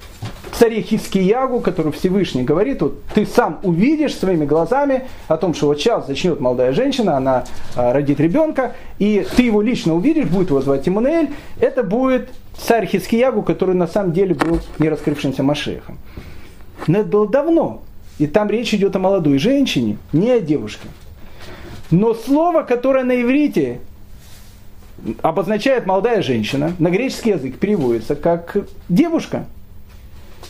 [0.52, 5.78] царе Хискиягу, который Всевышний говорит, вот ты сам увидишь своими глазами о том, что вот
[5.78, 7.44] сейчас зачнет молодая женщина, она
[7.76, 11.30] а, родит ребенка, и ты его лично увидишь, будет его звать Имануэль,
[11.60, 15.98] это будет царь Хискиягу, который на самом деле был не раскрывшимся Машехом.
[16.86, 17.82] Но это было давно.
[18.18, 20.88] И там речь идет о молодой женщине, не о девушке.
[21.90, 23.80] Но слово, которое на иврите
[25.20, 28.56] обозначает молодая женщина, на греческий язык переводится как
[28.88, 29.46] девушка.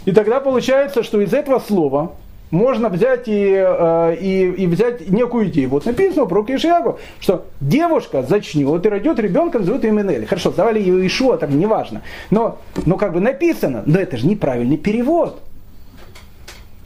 [0.05, 2.13] И тогда получается, что из этого слова
[2.53, 5.71] можно взять и, э, и, и взять некую идею.
[5.71, 10.27] Вот написано про Кишиагу, что девушка зачнет и родит ребенка, назовут ее Менель.
[10.27, 12.03] Хорошо, звали ее Ишуа, там неважно.
[12.31, 15.41] Но, но как бы написано, но это же неправильный перевод.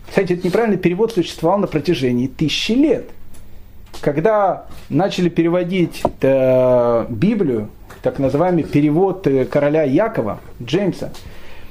[0.08, 3.10] Кстати, этот неправильный перевод существовал на протяжении тысячи лет.
[4.00, 7.70] Когда начали переводить э, Библию,
[8.02, 11.10] так называемый перевод э, короля Якова, Джеймса,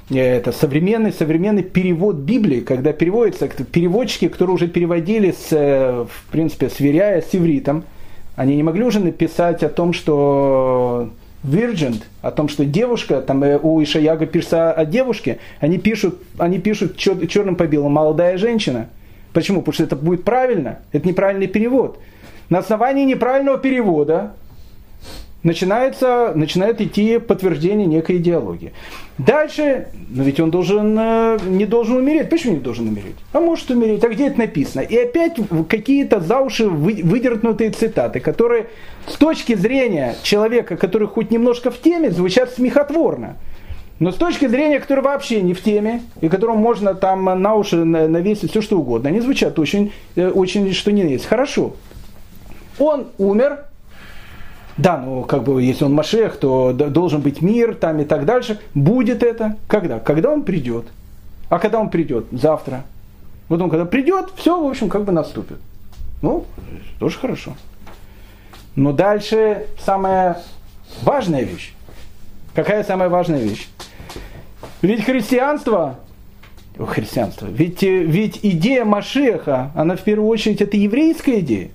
[0.09, 6.69] это современный, современный перевод Библии, когда переводится, переводчики, которые уже переводили, с, э, в принципе,
[6.69, 7.83] сверяя с ивритом,
[8.35, 11.09] они не могли уже написать о том, что
[11.43, 16.59] Virgin, о том, что девушка, там э, у Ишаяга пишется о девушке, они пишут, они
[16.59, 18.89] пишут чер, черным по белому молодая женщина.
[19.33, 19.61] Почему?
[19.61, 21.99] Потому что это будет правильно, это неправильный перевод.
[22.49, 24.33] На основании неправильного перевода
[25.45, 28.73] начинается, начинает идти подтверждение некой идеологии.
[29.19, 32.29] Дальше, но ведь он должен, э, не должен умереть.
[32.29, 33.15] Почему не должен умереть?
[33.31, 34.03] А может умереть.
[34.03, 34.81] А где это написано?
[34.81, 35.37] И опять
[35.69, 38.67] какие-то за уши выдернутые цитаты, которые
[39.07, 43.37] с точки зрения человека, который хоть немножко в теме, звучат смехотворно.
[43.99, 47.77] Но с точки зрения, который вообще не в теме, и которому можно там на уши
[47.77, 51.25] навесить все что угодно, они звучат очень, э, очень что не есть.
[51.27, 51.75] Хорошо.
[52.79, 53.59] Он умер,
[54.77, 58.59] да, ну как бы если он Машех, то должен быть мир там и так дальше.
[58.73, 59.99] Будет это когда?
[59.99, 60.85] Когда он придет.
[61.49, 62.25] А когда он придет?
[62.31, 62.83] Завтра.
[63.47, 65.57] Вот он когда придет, все, в общем, как бы наступит.
[66.21, 66.45] Ну,
[66.99, 67.53] тоже хорошо.
[68.75, 70.41] Но дальше самая
[71.03, 71.73] важная вещь.
[72.53, 73.69] Какая самая важная вещь?
[74.81, 75.99] Ведь христианство,
[76.77, 81.69] христианство, ведь, э, ведь идея Машеха, она в первую очередь это еврейская идея.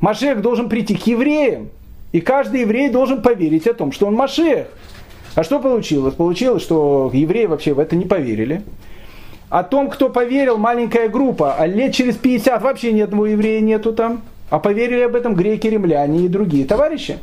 [0.00, 1.70] Машех должен прийти к евреям.
[2.12, 4.66] И каждый еврей должен поверить о том, что он Машех.
[5.34, 6.14] А что получилось?
[6.14, 8.62] Получилось, что евреи вообще в это не поверили.
[9.48, 13.92] О том, кто поверил, маленькая группа, а лет через 50 вообще ни одного еврея нету
[13.92, 14.22] там.
[14.48, 17.18] А поверили об этом греки, римляне и другие товарищи.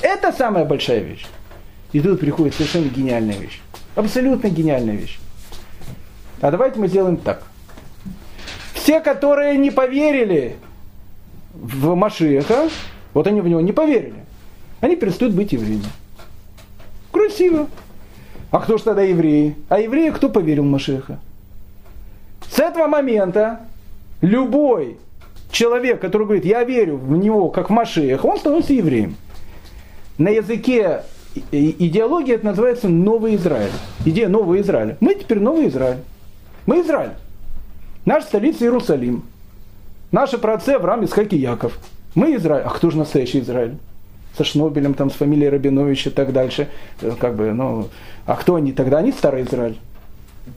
[0.00, 1.26] Это самая большая вещь.
[1.92, 3.60] И тут приходит совершенно гениальная вещь.
[3.94, 5.18] Абсолютно гениальная вещь.
[6.40, 7.42] А давайте мы сделаем так.
[8.72, 10.56] Все, которые не поверили
[11.54, 12.68] в Машеха,
[13.14, 14.24] вот они в него не поверили.
[14.80, 15.84] Они перестают быть евреями.
[17.10, 17.68] Красиво.
[18.50, 19.56] А кто же тогда евреи?
[19.68, 21.18] А евреи кто поверил в Машеха?
[22.50, 23.60] С этого момента
[24.20, 24.98] любой
[25.50, 29.16] человек, который говорит, я верю в него как в Машеха, он становится евреем.
[30.18, 31.02] На языке
[31.50, 33.72] идеологии это называется Новый Израиль.
[34.04, 34.96] Идея Нового Израиля.
[35.00, 35.98] Мы теперь Новый Израиль.
[36.66, 37.12] Мы Израиль.
[38.04, 39.24] Наша столица Иерусалим.
[40.12, 41.78] Наши праотцы Авраам, Исхак и Яков.
[42.14, 42.64] Мы Израиль.
[42.64, 43.76] А кто же настоящий Израиль?
[44.36, 46.68] Со Шнобелем, там, с фамилией Рабиновича и так дальше.
[47.00, 47.88] Э, как бы, ну,
[48.26, 48.98] а кто они тогда?
[48.98, 49.78] Они старый Израиль.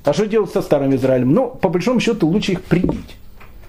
[0.03, 1.33] А что делать со старым Израилем?
[1.33, 3.17] Ну, по большому счету, лучше их прибить.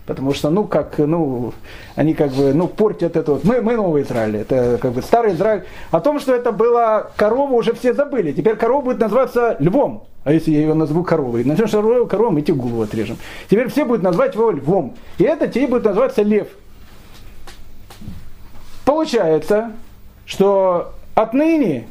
[0.06, 1.52] Потому что, ну, как, ну,
[1.94, 3.44] они как бы, ну, портят это вот.
[3.44, 5.64] Мы, мы новый Израиль, это как бы старый Израиль.
[5.90, 8.32] О том, что это была корова, уже все забыли.
[8.32, 10.04] Теперь корова будет называться львом.
[10.24, 11.44] А если я ее назову коровой?
[11.44, 13.18] Назовем что коровой, мы тебе голову отрежем.
[13.50, 14.94] Теперь все будут назвать его львом.
[15.18, 16.48] И это тебе будет называться лев.
[18.88, 19.72] Получается,
[20.24, 21.84] что отныне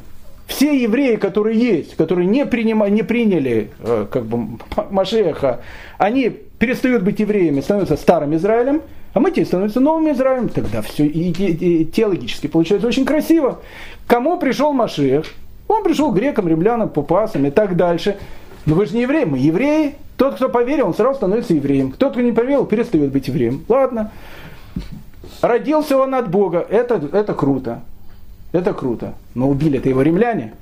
[0.48, 4.58] все евреи, которые есть, которые не, принимали, не приняли э, как бы,
[4.90, 5.60] Машеха,
[5.96, 8.82] они перестают быть евреями, становятся старым Израилем,
[9.14, 10.48] а мы те становимся новым Израилем.
[10.48, 13.60] Тогда все и, и, и теологически получается очень красиво.
[14.08, 15.26] Кому пришел Машех?
[15.68, 18.16] Он пришел грекам, римлянам, пупасам и так дальше.
[18.66, 19.94] Но вы же не евреи, мы евреи.
[20.16, 21.92] Тот, кто поверил, он сразу становится евреем.
[21.92, 23.64] Тот, кто не поверил, перестает быть евреем.
[23.68, 24.10] Ладно.
[25.42, 26.66] Родился он от Бога.
[26.68, 27.82] Это, это круто.
[28.52, 29.14] Это круто.
[29.34, 30.54] Но убили-то его римляне.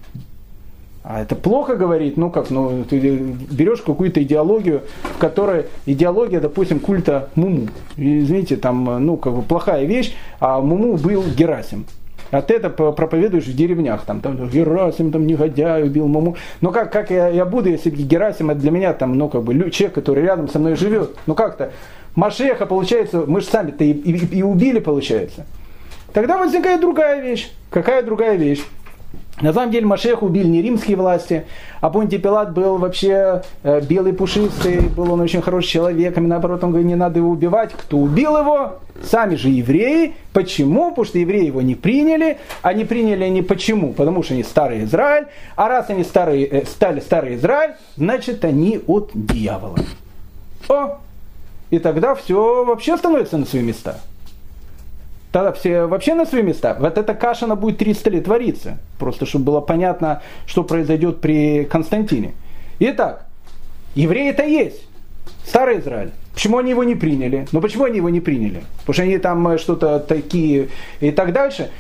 [1.08, 6.80] А это плохо говорить, ну как, ну ты берешь какую-то идеологию, в которой идеология, допустим,
[6.80, 7.68] культа Муму.
[7.96, 11.86] Извините, там, ну как бы плохая вещь, а Муму был Герасим.
[12.31, 16.37] А ты это проповедуешь в деревнях, там, там Герасим, там, негодяй, убил маму.
[16.61, 19.70] Но как, как я, я буду, если Герасим, это для меня, там, ну, как бы,
[19.70, 21.16] человек, который рядом со мной живет.
[21.27, 21.72] Ну, как-то.
[22.14, 25.45] Машеха, получается, мы же сами-то и, и, и убили, получается.
[26.12, 27.51] Тогда возникает другая вещь.
[27.70, 28.64] Какая другая вещь?
[29.43, 31.45] На самом деле Машех убили не римские власти,
[31.82, 36.64] а Понтий Пилат был вообще э, белый пушистый, был он очень хороший человек, и наоборот
[36.64, 37.72] он говорит, не надо его убивать.
[37.72, 38.76] Кто убил его?
[39.03, 40.14] Сами же евреи.
[40.32, 40.89] Почему?
[40.89, 42.39] Потому что евреи его не приняли.
[42.62, 43.93] А не приняли они почему?
[43.93, 45.26] Потому что они старый Израиль.
[45.55, 49.76] А раз они старый, э, стали старый Израиль, значит они от дьявола.
[50.70, 50.99] О!
[51.68, 53.99] И тогда все вообще становится на свои места
[55.37, 56.74] тогда все вообще на свои места.
[56.80, 58.78] Вот эта каша, она будет 300 лет твориться.
[58.99, 62.32] Просто, чтобы было понятно, что произойдет при Константине.
[62.78, 63.26] Итак,
[63.95, 64.89] евреи это есть.
[65.45, 66.12] Старый Израиль.
[66.32, 67.47] Почему они его не приняли?
[67.53, 68.62] Ну почему они его не приняли?
[68.78, 70.68] Потому что они там э, что-то такие
[71.01, 71.70] и так дальше.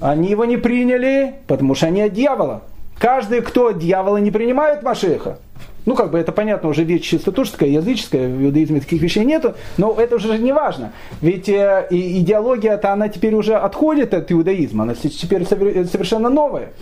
[0.00, 2.64] Они его не приняли, потому что они от дьявола.
[2.98, 5.38] Каждый, кто от дьявола не принимает Машеха,
[5.86, 9.54] ну, как бы это понятно, уже вещь чисто тужская, языческая, в иудаизме таких вещей нету,
[9.78, 10.92] но это уже не важно.
[11.20, 16.72] Ведь э, идеология-то, она теперь уже отходит от иудаизма, она теперь совершенно новая.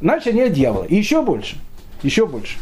[0.00, 0.84] Значит, нет дьявола.
[0.84, 1.56] И еще больше.
[2.02, 2.58] Еще больше.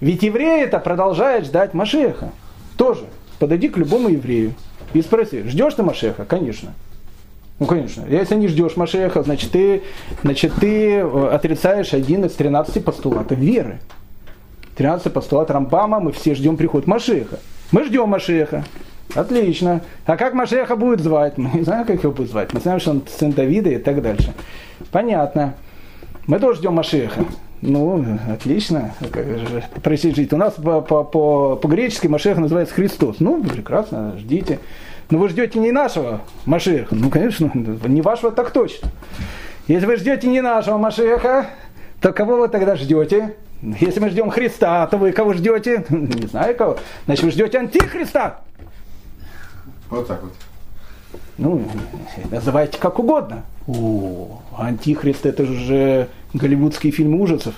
[0.00, 2.32] Ведь евреи это продолжают ждать Машеха.
[2.76, 3.04] Тоже.
[3.38, 4.54] Подойди к любому еврею
[4.92, 6.24] и спроси, ждешь ты Машеха?
[6.24, 6.74] Конечно.
[7.58, 8.04] Ну, конечно.
[8.06, 9.82] Если не ждешь Машеха, значит ты,
[10.22, 13.80] значит, ты э, отрицаешь один из 13 постулатов веры.
[14.76, 17.38] 13 постулат Рамбама, мы все ждем приход Машеха.
[17.72, 18.64] Мы ждем Машеха.
[19.14, 19.80] Отлично.
[20.04, 21.38] А как Машеха будет звать?
[21.38, 22.52] Мы не знаем, как его будет звать.
[22.52, 24.34] Мы знаем, что он сын Давида и так дальше.
[24.90, 25.54] Понятно.
[26.26, 27.24] Мы тоже ждем Машеха.
[27.62, 28.92] Ну, отлично.
[29.82, 30.32] Просить жить.
[30.32, 33.16] У нас по, по-гречески Машеха называется Христос.
[33.20, 34.58] Ну, прекрасно, ждите.
[35.10, 36.94] Но вы ждете не нашего Машеха.
[36.94, 38.88] Ну, конечно, не вашего так точно.
[39.68, 41.50] Если вы ждете не нашего Машеха,
[42.00, 43.36] то кого вы тогда ждете?
[43.62, 45.86] Если мы ждем Христа, то вы кого ждете?
[45.90, 46.76] Не знаю кого.
[47.06, 48.40] Значит, вы ждете Антихриста.
[49.88, 50.32] Вот так вот.
[51.38, 51.66] Ну,
[52.30, 53.44] называйте как угодно.
[53.66, 57.54] О, Антихрист это же голливудский фильм ужасов.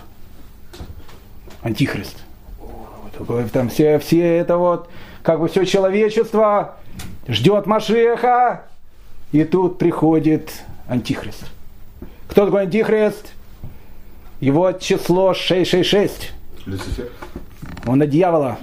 [1.62, 2.16] Антихрист.
[3.52, 4.88] Там все, все это вот,
[5.22, 6.76] как бы все человечество
[7.28, 8.64] ждет Машеха,
[9.30, 10.50] и тут приходит
[10.88, 11.44] Антихрист.
[12.28, 13.32] Кто такой Антихрист?
[14.40, 16.32] Его число 666.
[16.66, 17.10] Люцифер.
[17.86, 18.58] Он от дьявола.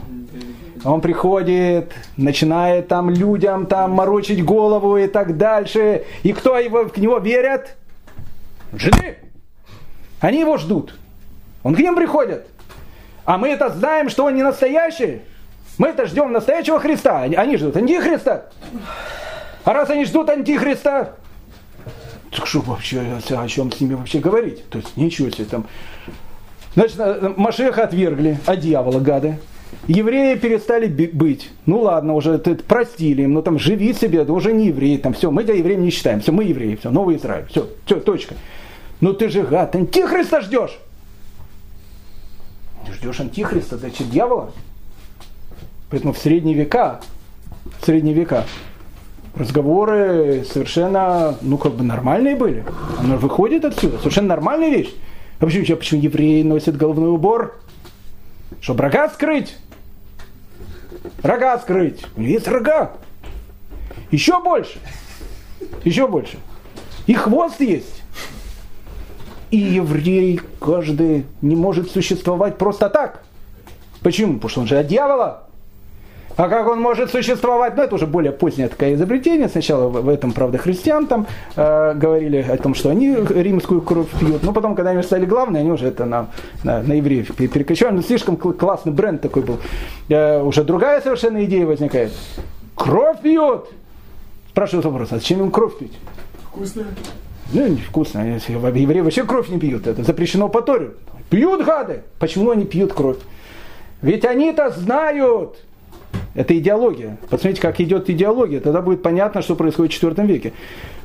[0.84, 6.04] Он приходит, начинает там людям там морочить голову и так дальше.
[6.24, 7.76] И кто его, к него верят?
[8.74, 9.18] Жиды.
[10.20, 10.96] Они его ждут.
[11.64, 12.48] Он к ним приходит.
[13.26, 15.22] А мы это знаем, что он не настоящий.
[15.78, 17.22] Мы это ждем настоящего Христа.
[17.22, 18.50] Они ждут антихриста.
[19.64, 21.16] А раз они ждут антихриста,
[22.36, 24.68] так что вообще, о чем с ними вообще говорить?
[24.70, 25.66] То есть ничего себе там.
[26.74, 29.40] Значит, э, Машеха отвергли, а дьявола гады.
[29.88, 31.52] Евреи перестали быть.
[31.66, 35.14] Ну ладно, уже ты простили им, ну там живи себе, да уже не евреи, там
[35.14, 38.36] все, мы тебя евреем не считаем, все, мы евреи, все, новый Израиль, все, все, точка.
[39.00, 40.78] Ну ты же гад, антихриста ждешь.
[42.86, 44.52] Ты ждешь антихриста, значит дьявола?
[45.90, 47.00] Поэтому в средние века,
[47.80, 48.46] в средние века
[49.36, 52.64] разговоры совершенно, ну, как бы нормальные были.
[53.00, 54.94] Оно выходит отсюда, совершенно нормальная вещь.
[55.40, 57.60] А почему, почему евреи носят головной убор?
[58.62, 59.56] Чтобы рога скрыть.
[61.22, 62.06] Рога скрыть.
[62.16, 62.94] У них есть рога.
[64.12, 64.80] Еще больше.
[65.84, 66.38] Еще больше.
[67.06, 68.02] И хвост есть.
[69.52, 73.24] И еврей каждый не может существовать просто так.
[74.02, 74.36] Почему?
[74.36, 75.45] Потому что он же от дьявола.
[76.38, 77.78] А как он может существовать?
[77.78, 79.48] Ну, это уже более позднее такое изобретение.
[79.48, 84.44] Сначала в, этом, правда, христиан там э, говорили о том, что они римскую кровь пьют.
[84.44, 86.28] Но потом, когда они стали главные, они уже это на,
[86.64, 87.96] на, на евреев перекочевали.
[87.96, 89.60] Но слишком классный бренд такой был.
[90.10, 92.12] Э, уже другая совершенно идея возникает.
[92.76, 93.70] Кровь пьют!
[94.50, 95.98] Спрашивают вопрос, а зачем им кровь пить?
[96.48, 96.88] Вкусная?
[97.54, 98.40] Ну, невкусно.
[98.48, 99.88] Евреи вообще кровь не пьют.
[99.88, 100.92] Это запрещено по Торе.
[101.30, 102.04] Пьют гады.
[102.20, 103.18] Почему они пьют кровь?
[104.02, 105.58] Ведь они-то знают,
[106.36, 107.18] это идеология.
[107.30, 108.60] Посмотрите, как идет идеология.
[108.60, 110.54] Тогда будет понятно, что происходит в IV веке.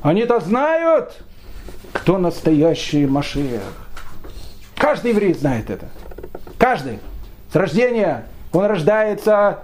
[0.01, 1.23] Они-то знают,
[1.93, 3.61] кто настоящий Машиах.
[4.75, 5.87] Каждый еврей знает это.
[6.57, 6.99] Каждый.
[7.51, 9.63] С рождения он рождается,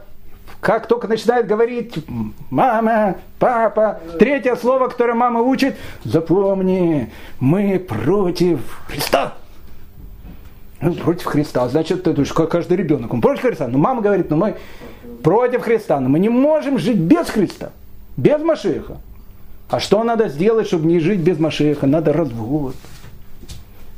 [0.62, 1.96] как только начинает говорить
[2.50, 9.34] мама, папа, третье слово, которое мама учит, запомни, мы против Христа.
[10.80, 11.68] Ну, против Христа.
[11.68, 13.14] Значит, это как каждый ребенок.
[13.14, 13.68] Он против Христа.
[13.68, 14.56] Но мама говорит, ну мы
[15.24, 16.00] против Христа.
[16.00, 17.72] Но мы не можем жить без Христа.
[18.16, 18.98] Без Машеха.
[19.70, 21.88] А что надо сделать, чтобы не жить без Машеха?
[21.88, 22.76] Надо развод.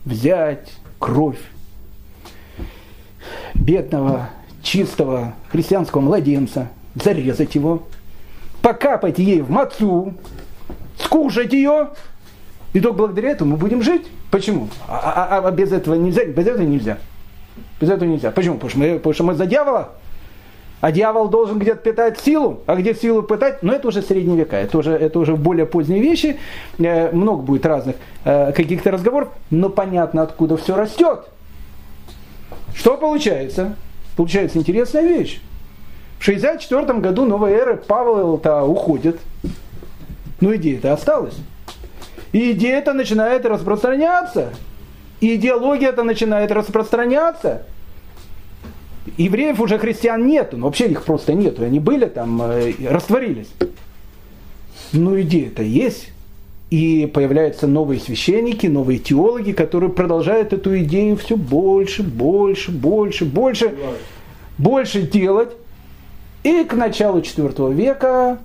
[0.05, 1.39] Взять кровь
[3.53, 4.29] бедного,
[4.63, 7.83] чистого христианского младенца, зарезать его,
[8.61, 10.13] покапать ей в мацу,
[10.97, 11.89] скушать ее,
[12.73, 14.07] и только благодаря этому мы будем жить.
[14.31, 14.69] Почему?
[14.87, 16.25] А, а, а без этого нельзя?
[16.25, 16.97] Без этого нельзя.
[17.81, 18.31] Без этого нельзя.
[18.31, 18.55] Почему?
[18.55, 19.89] Потому что мы, потому что мы за дьявола.
[20.81, 24.55] А дьявол должен где-то питать силу, а где силу питать, но это уже средние века,
[24.55, 26.39] это уже, это уже более поздние вещи,
[26.77, 31.25] э, много будет разных э, каких-то разговоров, но понятно, откуда все растет.
[32.73, 33.75] Что получается?
[34.15, 35.41] Получается интересная вещь.
[36.17, 39.19] В 64 году новой эры Павел-то уходит,
[40.39, 41.35] но идея-то осталась.
[42.31, 44.53] И идея это начинает распространяться.
[45.19, 47.63] И идеология это начинает распространяться.
[49.23, 51.63] Евреев уже христиан нету, но вообще их просто нету.
[51.63, 53.49] Они были там, э, растворились.
[54.93, 56.09] Но идея-то есть.
[56.69, 63.73] И появляются новые священники, новые теологи, которые продолжают эту идею все больше, больше, больше, больше,
[64.57, 65.49] больше делать.
[66.43, 68.37] И к началу IV века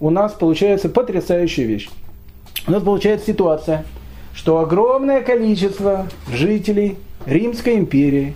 [0.00, 1.90] у нас получается потрясающая вещь
[2.66, 3.84] у нас получается ситуация,
[4.34, 6.96] что огромное количество жителей
[7.26, 8.34] Римской империи,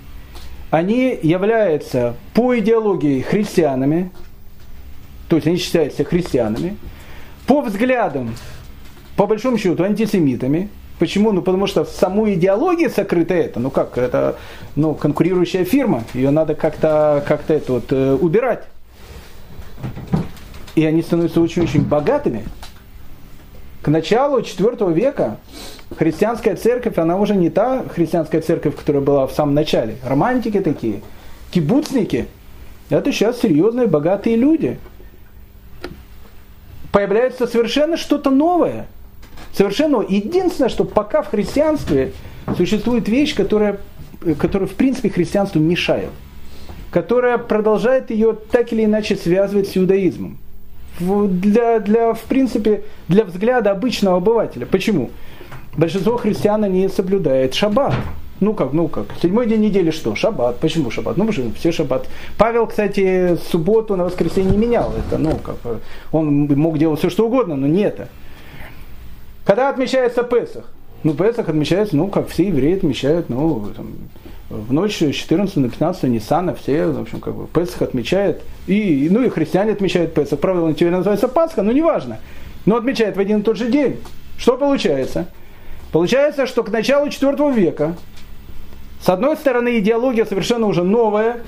[0.74, 4.10] они являются по идеологии христианами,
[5.28, 6.76] то есть они считаются христианами,
[7.46, 8.34] по взглядам,
[9.14, 10.70] по большому счету, антисемитами.
[10.98, 11.30] Почему?
[11.30, 13.60] Ну потому что в самой идеологии сокрыто это.
[13.60, 14.36] Ну как, это
[14.74, 18.64] ну, конкурирующая фирма, ее надо как-то как это вот, э, убирать.
[20.74, 22.46] И они становятся очень-очень богатыми,
[23.84, 25.36] к началу IV века
[25.98, 29.96] христианская церковь, она уже не та христианская церковь, которая была в самом начале.
[30.02, 31.02] Романтики такие,
[31.50, 32.26] кибуцники.
[32.88, 34.78] Это сейчас серьезные, богатые люди.
[36.92, 38.86] Появляется совершенно что-то новое.
[39.52, 42.12] Совершенно единственное, что пока в христианстве
[42.56, 43.80] существует вещь, которая,
[44.38, 46.10] которая в принципе христианству мешает,
[46.90, 50.38] которая продолжает ее так или иначе связывать с иудаизмом
[51.00, 54.66] для, для, в принципе, для взгляда обычного обывателя.
[54.66, 55.10] Почему?
[55.76, 57.94] Большинство христиан не соблюдает шаббат.
[58.40, 60.14] Ну как, ну как, седьмой день недели что?
[60.14, 60.58] Шаббат.
[60.58, 61.16] Почему шаббат?
[61.16, 62.08] Ну, потому все шаббат.
[62.36, 65.18] Павел, кстати, субботу на воскресенье не менял это.
[65.18, 65.56] Ну, как,
[66.12, 68.08] он мог делать все, что угодно, но не это.
[69.44, 70.64] Когда отмечается Песах?
[71.04, 73.92] Ну, Песах отмечается, ну, как все евреи отмечают, ну, там,
[74.54, 79.08] в ночь с 14 на 15 Ниссана все, в общем, как бы Песах отмечает, и,
[79.10, 80.40] ну и христиане отмечают Песах.
[80.40, 82.18] Правда, он теперь называется Пасха, но неважно.
[82.66, 84.00] Но отмечает в один и тот же день.
[84.38, 85.28] Что получается?
[85.92, 87.96] Получается, что к началу IV века,
[89.00, 91.42] с одной стороны, идеология совершенно уже новая,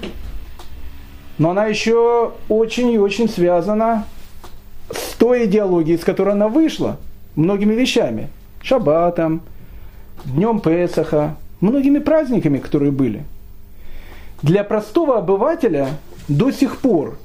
[1.39, 4.05] но она еще очень и очень связана
[4.91, 6.99] с той идеологией, с которой она вышла,
[7.35, 8.29] многими вещами.
[8.63, 9.43] Шаббатом,
[10.25, 13.25] днем Песаха, многими праздниками, которые были.
[14.43, 15.89] Для простого обывателя
[16.29, 17.19] до сих пор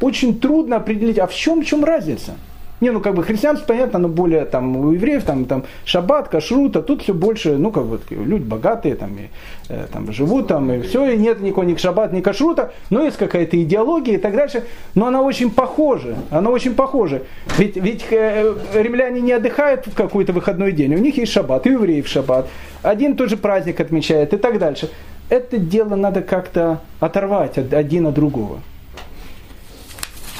[0.00, 2.36] очень трудно определить, а в чем, в чем разница–
[2.80, 6.76] не, ну как бы христианство, понятно, но более там у евреев там, там шаббат, кашрут,
[6.76, 9.28] а тут все больше, ну как бы люди богатые там, и,
[9.68, 13.16] э, там живут там, и все, и нет никакого ни шаббат, ни кашрута, но есть
[13.16, 14.64] какая-то идеология и так дальше,
[14.94, 17.22] но она очень похожа, она очень похожа.
[17.56, 21.70] Ведь, ведь э, римляне не отдыхают в какой-то выходной день, у них есть шаббат, и
[21.70, 22.48] у евреев шаббат,
[22.82, 24.90] один тот же праздник отмечает и так дальше.
[25.28, 28.60] Это дело надо как-то оторвать один от другого.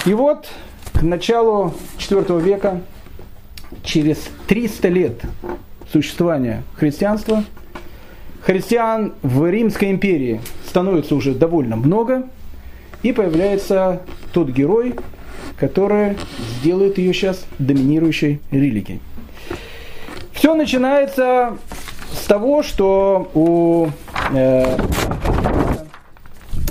[0.07, 0.49] И вот
[0.99, 2.81] к началу IV века,
[3.85, 4.19] через
[4.49, 5.23] 300 лет
[5.93, 7.45] существования христианства,
[8.43, 12.25] христиан в Римской империи становится уже довольно много,
[13.05, 14.97] и появляется тот герой,
[15.57, 16.17] который
[16.59, 19.01] сделает ее сейчас доминирующей религией.
[20.33, 21.57] Все начинается
[22.13, 23.87] с того, что у
[24.35, 24.77] э,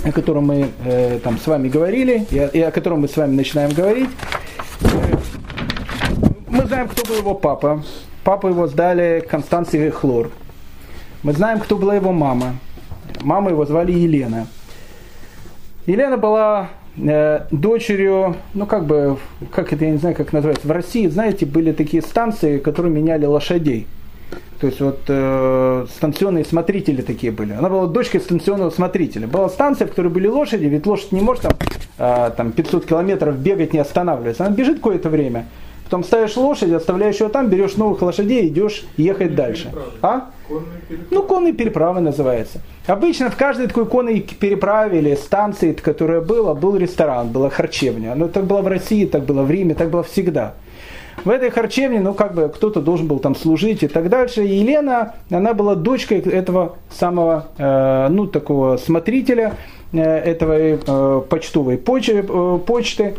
[0.07, 3.17] о котором мы э, там с вами говорили, и о, и о котором мы с
[3.17, 4.09] вами начинаем говорить,
[4.81, 4.87] э,
[6.47, 7.83] мы знаем, кто был его папа.
[8.23, 10.31] Папу его сдали Констанции Хлор.
[11.23, 12.55] Мы знаем, кто была его мама.
[13.21, 14.47] Маму его звали Елена.
[15.85, 19.17] Елена была э, дочерью, ну как бы,
[19.51, 23.25] как это, я не знаю, как называется, в России, знаете, были такие станции, которые меняли
[23.25, 23.87] лошадей.
[24.59, 27.53] То есть вот э, станционные смотрители такие были.
[27.53, 29.27] Она была дочкой станционного смотрителя.
[29.27, 31.53] Была станция, в которой были лошади, ведь лошадь не может там,
[31.99, 34.45] э, там 500 километров бегать, не останавливаться.
[34.45, 35.45] Она бежит какое-то время.
[35.87, 39.71] Потом ставишь лошадь, оставляешь ее там, берешь новых лошадей, идешь ехать дальше.
[40.01, 40.31] А?
[41.11, 42.59] Ну, конные переправы называется.
[42.87, 48.15] Обычно в каждой такой конной переправе или станции, которая была, был ресторан, была харчевня.
[48.15, 50.55] Но так было в России, так было в Риме, так было всегда.
[51.25, 54.45] В этой харчевне, ну, как бы кто-то должен был там служить и так дальше.
[54.45, 59.55] И Елена, она была дочкой этого самого, э, ну, такого смотрителя
[59.93, 63.15] э, этого э, почтовой поч- э, почты.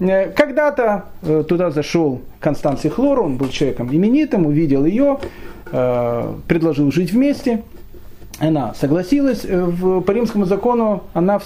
[0.00, 5.18] Э, когда-то э, туда зашел Констанций Хлор, он был человеком именитым, увидел ее,
[5.70, 7.62] э, предложил жить вместе.
[8.42, 11.40] Она согласилась, по римскому закону она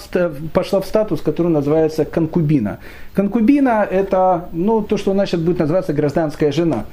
[0.54, 2.78] пошла в статус, который называется конкубина.
[3.12, 6.86] Конкубина это ну, то, что у нас сейчас будет называться гражданская жена.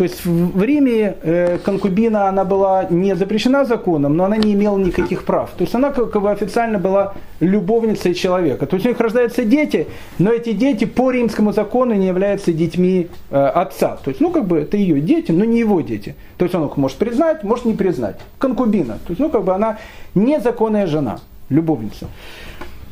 [0.00, 4.78] То есть в Риме э, конкубина, она была не запрещена законом, но она не имела
[4.78, 5.50] никаких прав.
[5.50, 8.64] То есть она как бы официально была любовницей человека.
[8.64, 9.88] То есть у них рождаются дети,
[10.18, 13.98] но эти дети по римскому закону не являются детьми э, отца.
[14.02, 16.14] То есть, ну как бы это ее дети, но не его дети.
[16.38, 18.16] То есть он их может признать, может не признать.
[18.38, 18.94] Конкубина.
[19.06, 19.76] То есть, ну как бы она
[20.14, 21.18] незаконная жена,
[21.50, 22.06] любовница.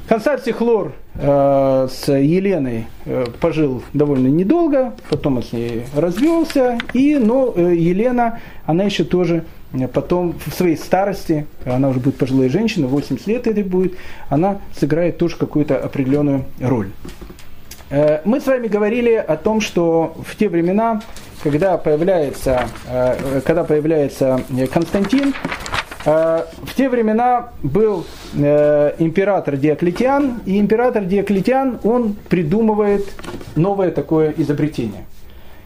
[0.08, 7.16] Константий Хлор э, с Еленой э, пожил довольно недолго, потом он с ней развелся, и,
[7.16, 9.44] но э, Елена, она еще тоже
[9.74, 13.96] э, потом в своей старости, она уже будет пожилая женщина, 80 лет это будет,
[14.30, 16.88] она сыграет тоже какую-то определенную роль.
[17.90, 21.02] Э, мы с вами говорили о том, что в те времена,
[21.42, 24.40] когда появляется, э, когда появляется
[24.72, 25.34] Константин,
[26.08, 28.04] в те времена был
[28.34, 33.06] э, император Диоклетиан, и император Диоклетиан, он придумывает
[33.56, 35.04] новое такое изобретение.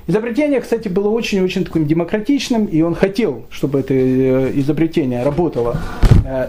[0.09, 5.79] Изобретение, кстати, было очень-очень таким демократичным, и он хотел, чтобы это э, изобретение работало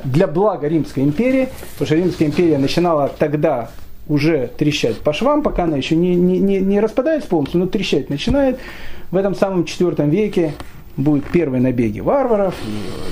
[0.03, 3.69] для блага Римской империи, потому что Римская империя начинала тогда
[4.07, 8.09] уже трещать по швам, пока она еще не, не, не, не распадается полностью, но трещать
[8.09, 8.59] начинает.
[9.11, 10.53] В этом самом четвертом веке
[10.97, 12.55] будут первые набеги варваров,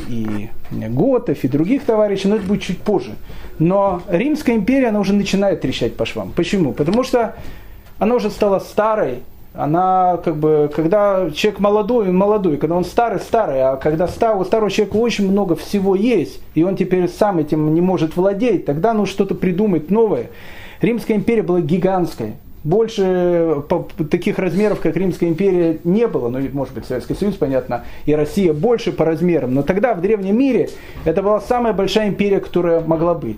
[0.08, 3.16] и, и готов, и других товарищей, но это будет чуть позже.
[3.60, 6.32] Но Римская империя, она уже начинает трещать по швам.
[6.36, 6.74] Почему?
[6.74, 7.36] Потому что
[8.00, 9.20] она уже стала старой,
[9.54, 14.38] она как бы, когда человек молодой, он молодой, когда он старый, старый, а когда стар,
[14.38, 18.66] у старого человека очень много всего есть, и он теперь сам этим не может владеть,
[18.66, 20.28] тогда нужно что-то придумать новое.
[20.80, 23.64] Римская империя была гигантской, больше
[24.10, 26.30] таких размеров, как Римская империя, не было.
[26.30, 29.54] Ну, может быть, Советский Союз, понятно, и Россия больше по размерам.
[29.54, 30.70] Но тогда, в Древнем мире,
[31.06, 33.38] это была самая большая империя, которая могла быть.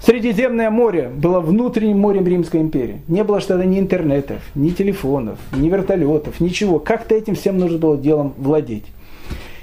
[0.00, 3.00] Средиземное море было внутренним морем Римской империи.
[3.08, 6.78] Не было что-то ни интернетов, ни телефонов, ни вертолетов, ничего.
[6.78, 8.84] Как-то этим всем нужно было делом владеть.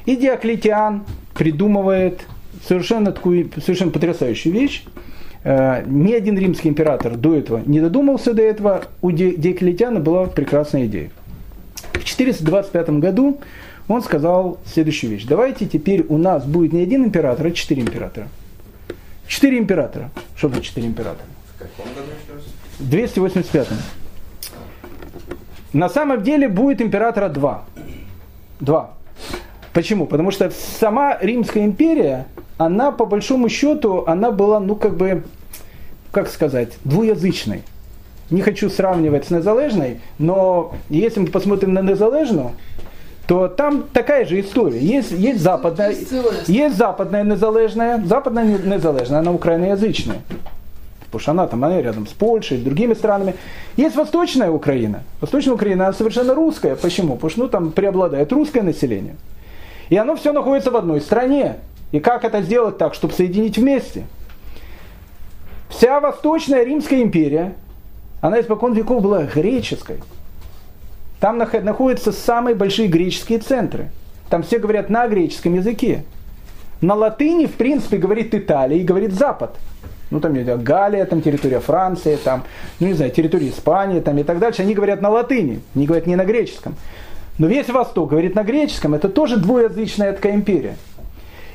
[0.06, 1.04] И Диоклетиан
[1.36, 2.26] придумывает
[2.68, 4.84] совершенно такую совершенно потрясающую вещь.
[5.44, 8.84] Э, ни один римский император до этого не додумался до этого.
[9.02, 11.10] У Диоклетиана была прекрасная идея.
[11.94, 13.40] В 425 году
[13.88, 15.26] он сказал следующую вещь.
[15.26, 18.28] Давайте теперь у нас будет не один император, а четыре императора.
[19.28, 20.12] Четыре императора.
[20.36, 21.26] Что будет четыре императора?
[21.56, 23.68] В каком году еще 285
[25.74, 27.66] На самом деле будет императора два.
[28.60, 28.92] Два.
[29.74, 30.06] Почему?
[30.06, 32.28] Потому что сама Римская империя
[32.66, 35.24] она по большому счету, она была, ну как бы,
[36.12, 37.64] как сказать, двуязычной.
[38.30, 42.52] Не хочу сравнивать с незалежной, но если мы посмотрим на незалежную,
[43.28, 44.80] то там такая же история.
[44.80, 45.96] Есть, есть западная,
[46.48, 50.22] есть западная незалежная, западная незалежная, она украиноязычная.
[51.06, 53.36] Потому что она там она рядом с Польшей, с другими странами.
[53.76, 55.04] Есть восточная Украина.
[55.20, 56.76] Восточная Украина, она совершенно русская.
[56.76, 57.16] Почему?
[57.16, 59.16] Потому что ну, там преобладает русское население.
[59.90, 61.58] И оно все находится в одной стране.
[61.92, 64.06] И как это сделать так, чтобы соединить вместе?
[65.70, 67.54] Вся Восточная Римская империя,
[68.22, 69.98] она испокон веков была греческой.
[71.20, 73.90] Там находятся самые большие греческие центры.
[74.30, 76.04] Там все говорят на греческом языке.
[76.82, 79.56] На латыни, в принципе, говорит Италия и говорит Запад.
[80.10, 82.44] ну там Галия, там территория Франции, там,
[82.80, 86.08] ну не знаю, территория Испании там, и так дальше, они говорят на латыни, не говорят
[86.08, 86.76] не на греческом.
[87.38, 90.76] Но весь Восток говорит на греческом, это тоже двуязычная такая империя.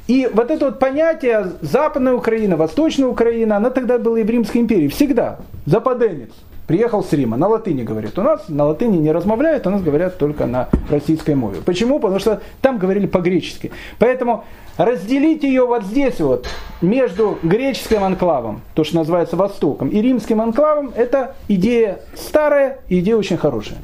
[0.07, 4.61] И вот это вот понятие Западная Украина, Восточная Украина, она тогда была и в Римской
[4.61, 4.89] империи.
[4.89, 5.39] Всегда.
[5.66, 6.31] Западенец.
[6.66, 8.19] Приехал с Рима, на латыни говорит.
[8.19, 11.59] У нас на латыни не размовляют, у нас говорят только на российской мове.
[11.65, 12.01] Почему?
[12.01, 13.70] Потому что там говорили по-гречески.
[14.01, 14.45] Поэтому
[14.77, 16.49] разделить ее вот здесь вот,
[16.83, 23.37] между греческим анклавом, то, что называется Востоком, и римским анклавом, это идея старая, идея очень
[23.37, 23.78] хорошая.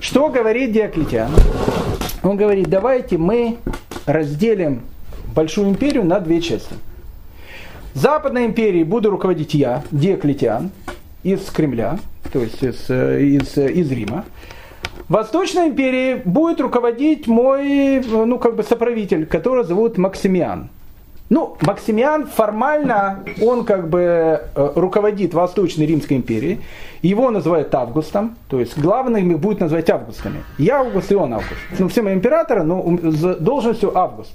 [0.00, 1.30] Что говорит Диоклетиан?
[2.24, 3.58] Он говорит, давайте мы
[4.06, 4.82] разделим
[5.34, 6.74] большую империю на две части.
[7.94, 10.70] Западной империей буду руководить я, Диоклетиан,
[11.22, 11.98] из Кремля,
[12.32, 14.24] то есть из, из, из Рима.
[15.08, 20.70] Восточной империей будет руководить мой, ну, как бы соправитель, которого зовут Максимиан.
[21.30, 26.60] Ну, Максимиан формально, он как бы э, руководит Восточной Римской империей.
[27.00, 30.44] Его называют Августом, то есть главным их будет называть Августами.
[30.58, 31.60] Я Август и он Август.
[31.78, 34.32] Ну, все мои императоры, но с должностью Август.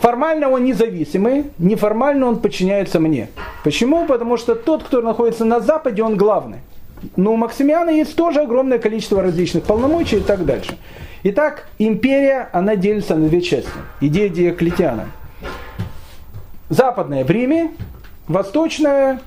[0.00, 3.28] Формально он независимый, неформально он подчиняется мне.
[3.64, 4.06] Почему?
[4.06, 6.58] Потому что тот, кто находится на Западе, он главный.
[7.16, 10.76] Но у Максимиана есть тоже огромное количество различных полномочий и так дальше.
[11.24, 13.70] Итак, империя, она делится на две части.
[14.00, 15.06] Идея Диоклетиана.
[16.68, 17.70] Западная в Риме,
[18.28, 19.20] восточная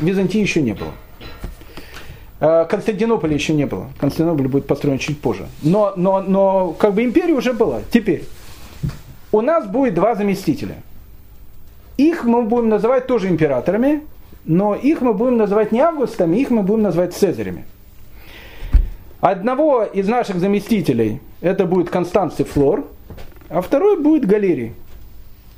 [0.00, 0.92] в Византии еще не было.
[2.40, 3.88] Э, Константинополя еще не было.
[3.98, 5.46] Константинополь будет построен чуть позже.
[5.62, 7.80] Но, но, но как бы империя уже была.
[7.90, 8.24] Теперь
[9.32, 10.76] у нас будет два заместителя.
[11.96, 14.02] Их мы будем называть тоже императорами,
[14.44, 17.64] но их мы будем называть не Августами, их мы будем называть Цезарями.
[19.20, 22.86] Одного из наших заместителей это будет Констанций Флор,
[23.48, 24.74] а второй будет Галерий.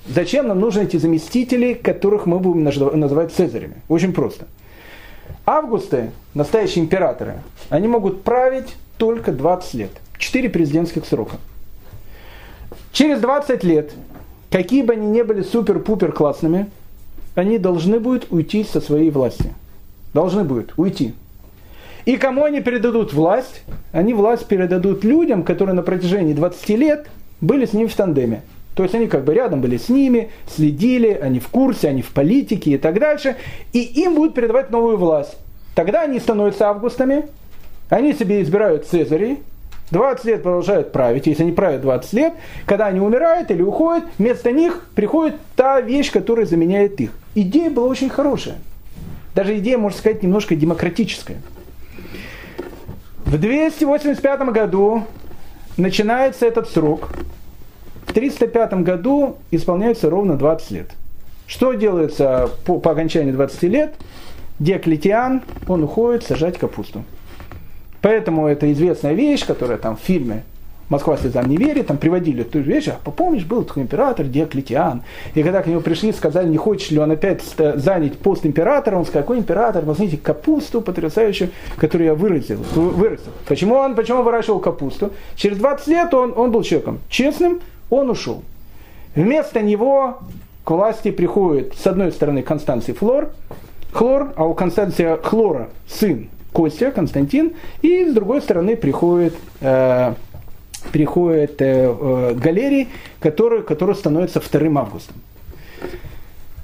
[0.06, 3.82] Зачем нам нужны эти заместители, которых мы будем называть Цезарями?
[3.88, 4.46] Очень просто.
[5.44, 9.90] Августы, настоящие императоры, они могут править только 20 лет.
[10.18, 11.36] 4 президентских срока.
[12.98, 13.92] Через 20 лет,
[14.50, 16.68] какие бы они ни были супер-пупер классными,
[17.36, 19.54] они должны будут уйти со своей власти.
[20.14, 21.14] Должны будут уйти.
[22.06, 23.62] И кому они передадут власть?
[23.92, 27.06] Они власть передадут людям, которые на протяжении 20 лет
[27.40, 28.42] были с ними в тандеме.
[28.74, 32.10] То есть они как бы рядом были с ними, следили, они в курсе, они в
[32.10, 33.36] политике и так дальше.
[33.72, 35.36] И им будут передавать новую власть.
[35.76, 37.26] Тогда они становятся августами,
[37.90, 39.38] они себе избирают Цезарей,
[39.90, 42.34] 20 лет продолжают править, если они правят 20 лет,
[42.66, 47.12] когда они умирают или уходят, вместо них приходит та вещь, которая заменяет их.
[47.34, 48.56] Идея была очень хорошая.
[49.34, 51.40] Даже идея, можно сказать, немножко демократическая.
[53.24, 55.04] В 285 году
[55.76, 57.10] начинается этот срок.
[58.06, 60.90] В 305 году исполняется ровно 20 лет.
[61.46, 63.94] Что делается по, по окончании 20 лет?
[64.58, 67.04] Диоклетиан, он уходит сажать капусту.
[68.00, 70.44] Поэтому это известная вещь, которая там в фильме
[70.88, 75.02] Москва слезам не верит, там приводили эту вещь, а помнишь, был такой император Диоклетиан,
[75.34, 77.42] и когда к нему пришли, сказали, не хочет ли он опять
[77.74, 82.64] занять пост императора, он сказал, какой император, возьмите капусту потрясающую, которую я вырастил.
[82.74, 83.32] вырастил.
[83.46, 85.12] Почему он почему выращивал капусту?
[85.36, 87.60] Через 20 лет он, он был человеком честным,
[87.90, 88.42] он ушел.
[89.14, 90.20] Вместо него
[90.64, 93.30] к власти приходит, с одной стороны, Констанций Флор,
[93.92, 97.52] Хлор, а у Констанция Хлора сын Костя, Константин,
[97.82, 100.14] и с другой стороны приходит, э,
[100.92, 102.88] приходит э, э, Галерий,
[103.20, 105.16] который, который становится вторым августом.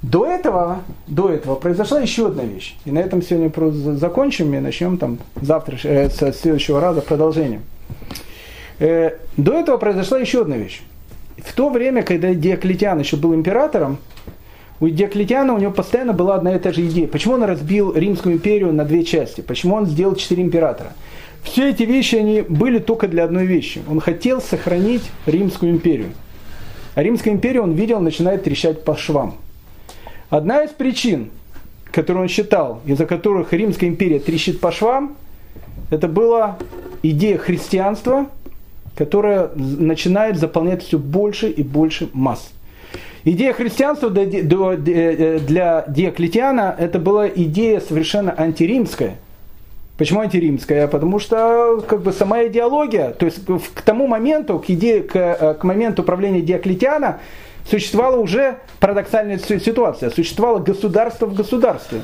[0.01, 2.75] До этого, до этого произошла еще одна вещь.
[2.85, 7.63] И на этом сегодня просто закончим и начнем там завтра, э, с следующего раза продолжением.
[8.79, 10.81] Э, до этого произошла еще одна вещь.
[11.37, 13.97] В то время, когда Диоклетиан еще был императором,
[14.79, 17.07] у Диоклетиана у него постоянно была одна и та же идея.
[17.07, 19.41] Почему он разбил Римскую империю на две части?
[19.41, 20.93] Почему он сделал четыре императора?
[21.43, 23.81] Все эти вещи, они были только для одной вещи.
[23.89, 26.09] Он хотел сохранить Римскую империю.
[26.95, 29.35] А Римская империя, он видел, начинает трещать по швам.
[30.29, 31.29] Одна из причин,
[31.91, 35.15] которую он считал, из-за которых Римская империя трещит по швам,
[35.91, 36.57] это была
[37.03, 38.27] идея христианства,
[38.95, 42.51] которая начинает заполнять все больше и больше масс.
[43.27, 49.15] Идея христианства э, для Диоклетиана это была идея совершенно антиримская.
[49.97, 50.87] Почему антиримская?
[50.87, 53.39] Потому что как бы сама идеология, то есть
[53.73, 57.19] к тому моменту, к, идее, к, э, к моменту правления Диоклетиана
[57.67, 60.11] существовала уже парадоксальная ситуация.
[60.11, 62.01] Существовало государство в государстве.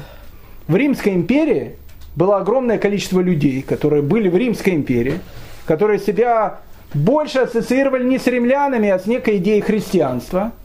[0.67, 1.73] В Римской империи
[2.15, 5.19] было огромное количество людей, которые были в Римской империи,
[5.67, 6.61] которые себя
[6.95, 10.53] больше ассоциировали не с римлянами, а с некой идеей христианства–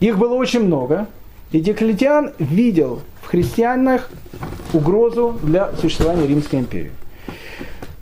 [0.00, 1.06] их было очень много.
[1.52, 4.08] И Диоклетиан видел в христианах
[4.72, 6.92] угрозу для существования Римской империи.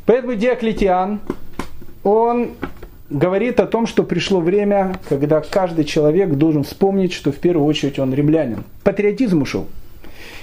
[0.07, 1.20] Поэтому Диоклетиан,
[2.03, 2.53] он
[3.11, 7.99] говорит о том, что пришло время, когда каждый человек должен вспомнить, что в первую очередь
[7.99, 8.65] он римлянин.
[8.85, 9.66] Патриотизм ушел.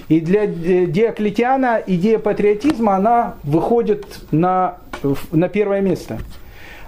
[0.08, 4.78] И для Диоклетиана идея патриотизма, она выходит на,
[5.32, 6.18] на первое место.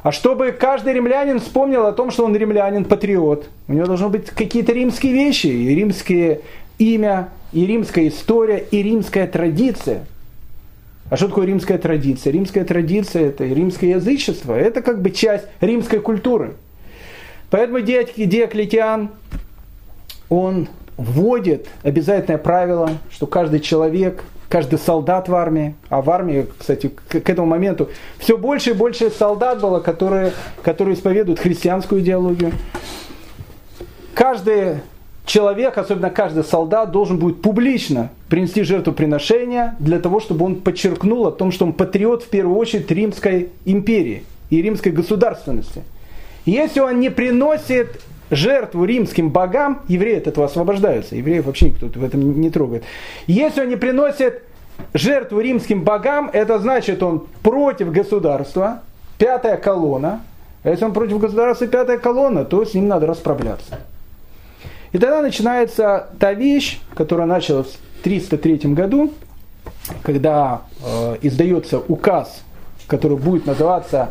[0.03, 4.27] А чтобы каждый римлянин вспомнил о том, что он римлянин, патриот, у него должны быть
[4.27, 6.41] какие-то римские вещи, и римские
[6.79, 10.07] имя, и римская история, и римская традиция.
[11.11, 12.33] А что такое римская традиция?
[12.33, 16.55] Римская традиция это римское язычество, это как бы часть римской культуры.
[17.51, 19.11] Поэтому Диоклетиан,
[20.29, 20.69] он
[20.99, 27.29] вводит обязательное правило, что каждый человек, каждый солдат в армии, а в армии, кстати, к,
[27.29, 32.53] этому моменту все больше и больше солдат было, которые, которые исповедуют христианскую идеологию.
[34.15, 34.81] Каждый
[35.27, 41.33] человек, особенно каждый солдат, должен будет публично принести жертвоприношение для того, чтобы он подчеркнул о
[41.33, 45.83] том, что он патриот в первую очередь Римской империи и римской государственности.
[46.47, 51.16] Если он не приносит жертву римским богам, евреи от этого освобождаются.
[51.16, 52.84] Евреев вообще никто в этом не трогает.
[53.26, 54.42] Если он не приносит
[54.94, 58.82] жертву римским богам, это значит, он против государства,
[59.18, 60.22] пятая колонна.
[60.62, 63.80] А если он против государства, пятая колонна, то с ним надо расправляться.
[64.92, 69.12] И тогда начинается та вещь, которая началась в 303 году,
[70.02, 72.42] когда э, издается указ,
[72.86, 74.10] который будет называться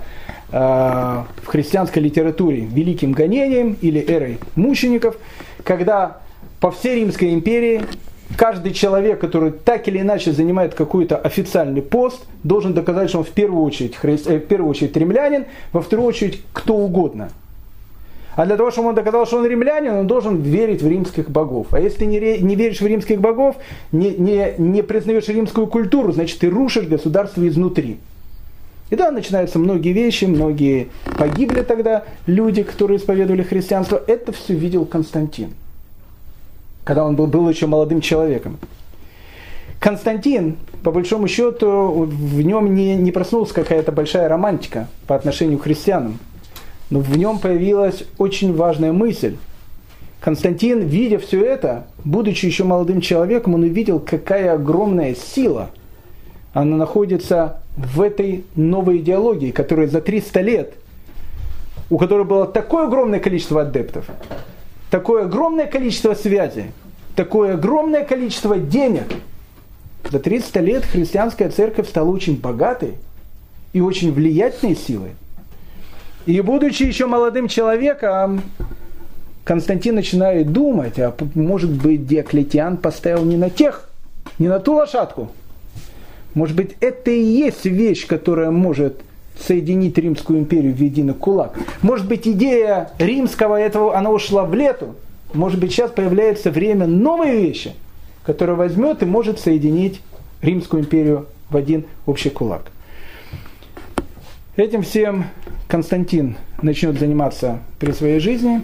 [0.49, 5.17] в христианской литературе великим гонением или эрой мучеников,
[5.65, 6.19] когда
[6.61, 7.81] по всей Римской империи
[8.35, 13.29] каждый человек, который так или иначе занимает какой-то официальный пост, должен доказать, что он в
[13.29, 14.19] первую очередь, хри...
[14.25, 17.29] Э, в первую очередь римлянин, во вторую очередь кто угодно.
[18.35, 21.67] А для того, чтобы он доказал, что он римлянин, он должен верить в римских богов.
[21.71, 23.55] А если ты не, не веришь в римских богов,
[23.91, 27.97] не, не, не признаешь римскую культуру, значит ты рушишь государство изнутри.
[28.89, 30.87] И да, начинаются многие вещи, многие
[31.17, 34.01] погибли тогда люди, которые исповедовали христианство.
[34.07, 35.53] Это все видел Константин,
[36.83, 38.57] когда он был, был еще молодым человеком.
[39.79, 45.63] Константин, по большому счету, в нем не, не проснулась какая-то большая романтика по отношению к
[45.63, 46.19] христианам.
[46.89, 49.35] Но в нем появилась очень важная мысль.
[50.21, 55.69] Константин, видя все это, будучи еще молодым человеком, он увидел, какая огромная сила–
[56.57, 60.73] она находится в этой новой идеологии, которая за 300 лет,
[61.89, 64.05] у которой было такое огромное количество адептов,
[64.89, 66.71] такое огромное количество связей,
[67.15, 69.05] такое огромное количество денег.
[70.09, 72.95] За 300 лет христианская церковь стала очень богатой
[73.73, 75.11] и очень влиятельной силой.
[76.25, 78.41] И будучи еще молодым человеком,
[79.43, 83.89] Константин начинает думать, а может быть Диоклетиан поставил не на тех,
[84.39, 85.29] не на ту лошадку,
[86.37, 89.01] может быть, это и есть вещь, которая может
[89.39, 91.57] соединить Римскую империю в единый кулак.
[91.81, 94.93] Может быть, идея римского этого, она ушла в лету.
[95.33, 97.73] Может быть, сейчас появляется время новой вещи,
[98.23, 100.01] которая возьмет и может соединить
[100.43, 102.71] Римскую империю в один общий кулак.
[104.57, 105.25] Этим всем
[105.67, 108.61] Константин начнет заниматься при своей жизни.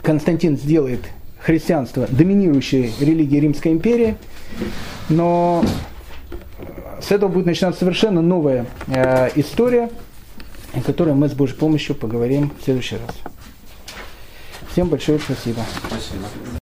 [0.00, 1.00] Константин сделает
[1.38, 4.16] христианство доминирующей религией Римской империи,
[5.10, 5.62] но
[7.02, 9.90] с этого будет начинаться совершенно новая э, история,
[10.72, 13.16] о которой мы с Божьей помощью поговорим в следующий раз.
[14.70, 15.62] Всем большое спасибо.
[15.88, 16.26] Спасибо.